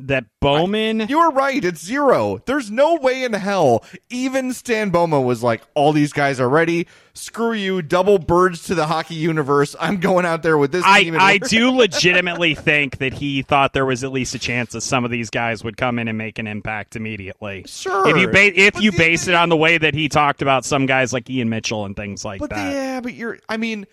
[0.08, 1.06] that Bowman.
[1.08, 1.64] You were right.
[1.64, 2.42] It's zero.
[2.46, 3.84] There's no way in hell.
[4.10, 6.86] Even Stan Bowman was like, all these guys are ready.
[7.14, 7.82] Screw you.
[7.82, 9.76] Double birds to the hockey universe.
[9.78, 11.16] I'm going out there with this I, team.
[11.18, 15.04] I do legitimately think that he thought there was at least a chance that some
[15.04, 17.64] of these guys would come in and make an impact immediately.
[17.66, 18.08] Sure.
[18.08, 20.42] If you ba- if But you the- base it on the way that he talked
[20.42, 22.72] about some guys like Ian Mitchell and things like But that.
[22.72, 23.38] yeah, but you're.
[23.48, 23.86] I mean,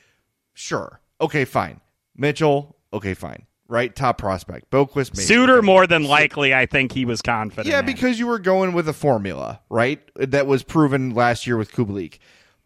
[0.53, 1.01] sure.
[1.21, 1.81] Okay, fine.
[2.15, 2.75] Mitchell.
[2.93, 3.45] Okay, fine.
[3.69, 4.71] Right, top prospect.
[4.71, 5.15] Boqvist.
[5.15, 5.25] Maybe.
[5.25, 7.67] Suter more than likely, I think he was confident.
[7.67, 7.85] Yeah, in.
[7.85, 10.01] because you were going with a formula, right?
[10.15, 12.17] That was proven last year with Kubalik.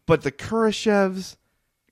[0.06, 1.36] But the Kurashevs,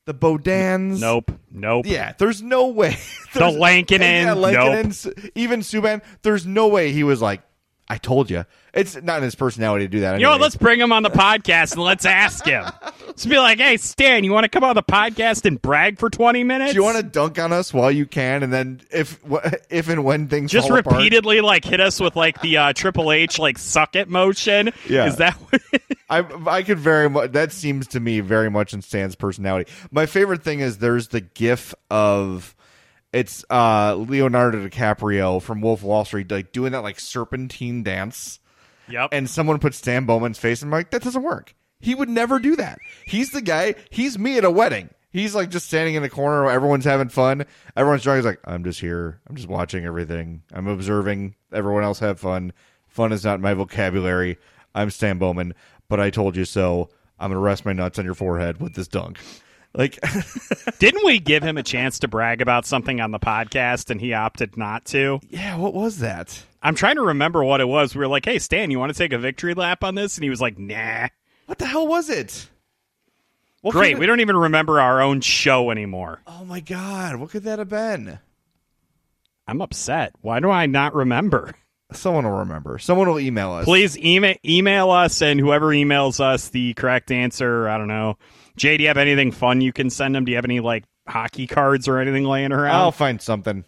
[0.07, 0.99] the Beaudins.
[0.99, 1.85] nope, nope.
[1.87, 2.97] Yeah, there's no way.
[3.35, 4.93] The Lankinen, Yeah, Lankinen,
[5.35, 6.03] even Subban.
[6.23, 7.41] There's no way he was like,
[7.93, 8.47] I told you.
[8.73, 10.19] It's not in his personality to do that.
[10.19, 12.65] You know, let's bring him on the podcast and let's ask him.
[13.07, 16.09] Let's be like, hey, Stan, you want to come on the podcast and brag for
[16.09, 16.73] 20 minutes?
[16.73, 19.21] Do you want to dunk on us while you can, and then if
[19.69, 22.73] if and when things just fall apart- repeatedly like hit us with like the uh,
[22.73, 24.71] Triple H like suck it motion?
[24.89, 25.05] Yeah.
[25.05, 25.61] Is that what
[26.09, 27.33] I I could very much.
[27.33, 29.71] That seems to me very much in Stan's personality.
[29.91, 32.55] My favorite thing is there's the GIF of
[33.13, 38.41] it's uh Leonardo DiCaprio from Wolf of Wall Street like doing that like serpentine dance,
[38.89, 39.11] Yep.
[39.13, 41.55] and someone puts Stan Bowman's face, and I'm like, that doesn't work.
[41.81, 42.79] He would never do that.
[43.07, 43.75] He's the guy.
[43.91, 44.91] He's me at a wedding.
[45.11, 46.49] He's like just standing in the corner.
[46.49, 47.45] Everyone's having fun.
[47.77, 48.19] Everyone's drunk.
[48.19, 49.21] He's like, I'm just here.
[49.29, 50.43] I'm just watching everything.
[50.53, 52.53] I'm observing everyone else have fun.
[52.87, 54.39] Fun is not my vocabulary.
[54.75, 55.55] I'm Stan Bowman,
[55.89, 56.89] but I told you so.
[57.19, 59.19] I'm gonna rest my nuts on your forehead with this dunk.
[59.75, 59.99] Like,
[60.79, 64.13] Didn't we give him a chance to brag about something on the podcast and he
[64.13, 65.21] opted not to?
[65.31, 66.45] yeah, what was that?
[66.63, 67.95] I'm trying to remember what it was.
[67.95, 70.17] We were like, hey, Stan, you want to take a victory lap on this?
[70.17, 71.09] And he was like, nah.
[71.47, 72.49] What the hell was it?
[73.63, 73.99] What Great.
[73.99, 76.21] We don't even remember our own show anymore.
[76.27, 78.19] Oh my god, what could that have been?
[79.47, 80.15] I'm upset.
[80.21, 81.55] Why do I not remember?
[81.93, 82.79] Someone will remember.
[82.79, 83.65] Someone will email us.
[83.67, 88.17] Please email email us, and whoever emails us the correct answer, I don't know.
[88.57, 90.25] Jay, do you have anything fun you can send them?
[90.25, 92.75] Do you have any like hockey cards or anything laying around?
[92.75, 93.65] I'll find something.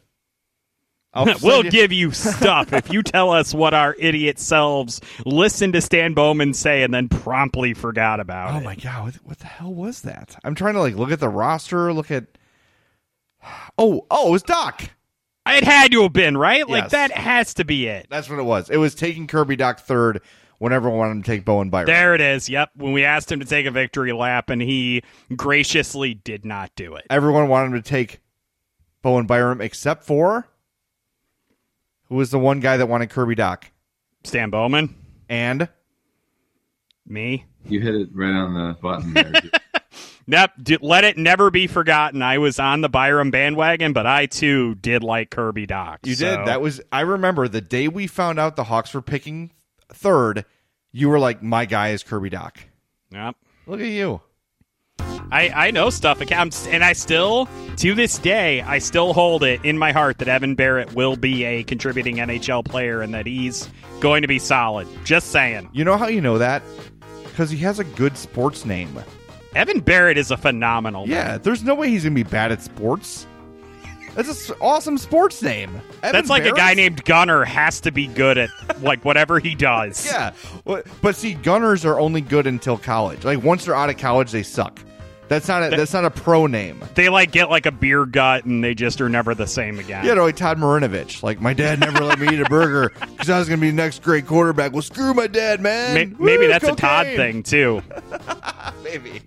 [1.12, 5.72] I'll we'll you- give you stuff if you tell us what our idiot selves listened
[5.74, 8.64] to Stan Bowman say and then promptly forgot about Oh it.
[8.64, 10.36] my god, what, what the hell was that?
[10.44, 12.24] I'm trying to like look at the roster, look at
[13.78, 14.82] Oh, oh, it was Doc.
[15.46, 16.66] It had to have been, right?
[16.68, 16.90] Like Yes.
[16.92, 18.06] that has to be it.
[18.08, 18.70] That's what it was.
[18.70, 20.22] It was taking Kirby Dach third
[20.64, 21.84] when everyone wanted him to take Bowen Byram.
[21.84, 22.48] There it is.
[22.48, 22.70] Yep.
[22.76, 25.02] When we asked him to take a victory lap and he
[25.36, 27.04] graciously did not do it.
[27.10, 28.20] Everyone wanted him to take
[29.02, 30.48] Bowen Byram except for
[32.04, 33.64] who was the one guy that wanted Kirby Dach?
[34.24, 34.94] Stan Bowman,
[35.28, 35.68] And
[37.06, 37.44] me.
[37.66, 39.32] You hit it right on the button there.
[40.26, 40.52] Yep.
[40.62, 42.22] D- let it never be forgotten.
[42.22, 45.98] I was on the Byram bandwagon, but I too did like Kirby Dach.
[46.06, 46.46] you So- did.
[46.46, 49.50] That was I remember the day we found out the Hawks were picking
[49.92, 50.46] third,
[50.96, 52.56] you were like, My guy is Kirby Dach.
[53.10, 53.34] Yep.
[53.66, 54.20] Look at you.
[55.00, 59.64] I, I know stuff, I'm- and I still, to this day, I still hold it
[59.64, 63.68] in my heart that Evan Barrett will be a contributing NHL player and that he's
[64.00, 64.86] going to be solid.
[65.04, 65.68] Just saying.
[65.72, 66.62] You know how you know that?
[67.24, 68.96] Because he has a good sports name.
[69.56, 71.08] Evan Barrett is a phenomenal.
[71.08, 73.26] Yeah, there's no way he's gonna be bad at sports.
[74.14, 75.70] That's an awesome sports name.
[76.02, 78.50] Evan That's like a guy named Gunner has to be good at
[78.80, 80.04] like whatever he does.
[80.14, 80.32] Yeah,
[81.02, 83.24] but see, gunners are only good until college.
[83.24, 84.78] Like once they're out of college, they suck.
[85.26, 86.84] That's not a, that's not a pro name.
[86.94, 90.04] They like get like a beer gut and they just are never the same again.
[90.04, 91.22] Yeah, like Todd Marinovich.
[91.22, 93.76] Like my dad never let me eat a burger because I was gonna be the
[93.76, 94.72] next great quarterback.
[94.72, 95.94] Well, screw my dad, man.
[95.94, 97.82] May- Woo, maybe that's a Todd thing too.
[98.84, 99.22] Maybe.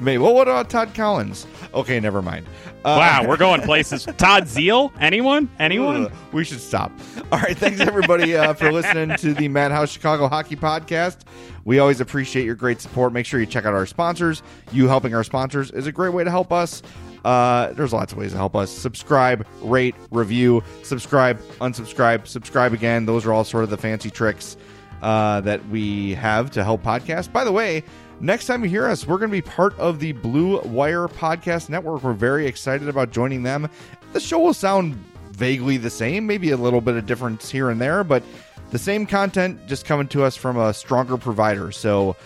[0.00, 0.18] Maybe.
[0.18, 1.46] Well, what about Todd Collins?
[1.74, 2.46] Okay, never mind.
[2.84, 4.06] Uh, Wow, we're going places.
[4.16, 4.92] Todd Zeal?
[4.98, 5.50] Anyone?
[5.58, 6.10] Anyone?
[6.32, 6.90] We should stop.
[7.30, 7.56] All right.
[7.56, 11.18] Thanks, everybody, uh, for listening to the Madhouse Chicago Hockey Podcast.
[11.64, 13.12] We always appreciate your great support.
[13.12, 14.42] Make sure you check out our sponsors.
[14.72, 16.82] You helping our sponsors is a great way to help us.
[17.22, 18.70] Uh, there's lots of ways to help us.
[18.70, 23.04] Subscribe, rate, review, subscribe, unsubscribe, subscribe again.
[23.04, 24.56] Those are all sort of the fancy tricks
[25.02, 27.30] uh, that we have to help podcasts.
[27.30, 27.84] By the way,
[28.20, 31.68] next time you hear us, we're going to be part of the Blue Wire Podcast
[31.68, 32.02] Network.
[32.02, 33.68] We're very excited about joining them.
[34.12, 34.94] The show will sound
[35.32, 38.22] vaguely the same, maybe a little bit of difference here and there, but
[38.70, 41.72] the same content just coming to us from a stronger provider.
[41.72, 42.16] So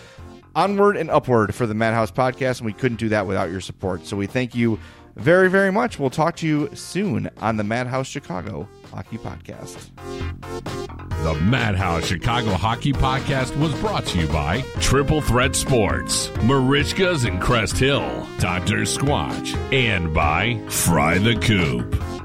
[0.55, 4.05] onward and upward for the Madhouse podcast, and we couldn't do that without your support.
[4.05, 4.79] So we thank you
[5.15, 5.97] very, very much.
[5.97, 9.89] We'll talk to you soon on the Madhouse Chicago Hockey Podcast.
[11.23, 17.37] The Madhouse Chicago Hockey Podcast was brought to you by Triple Threat Sports, Merichkas in
[17.37, 18.83] Crest Hill, Dr.
[18.83, 22.24] Squatch, and by Fry the Coop.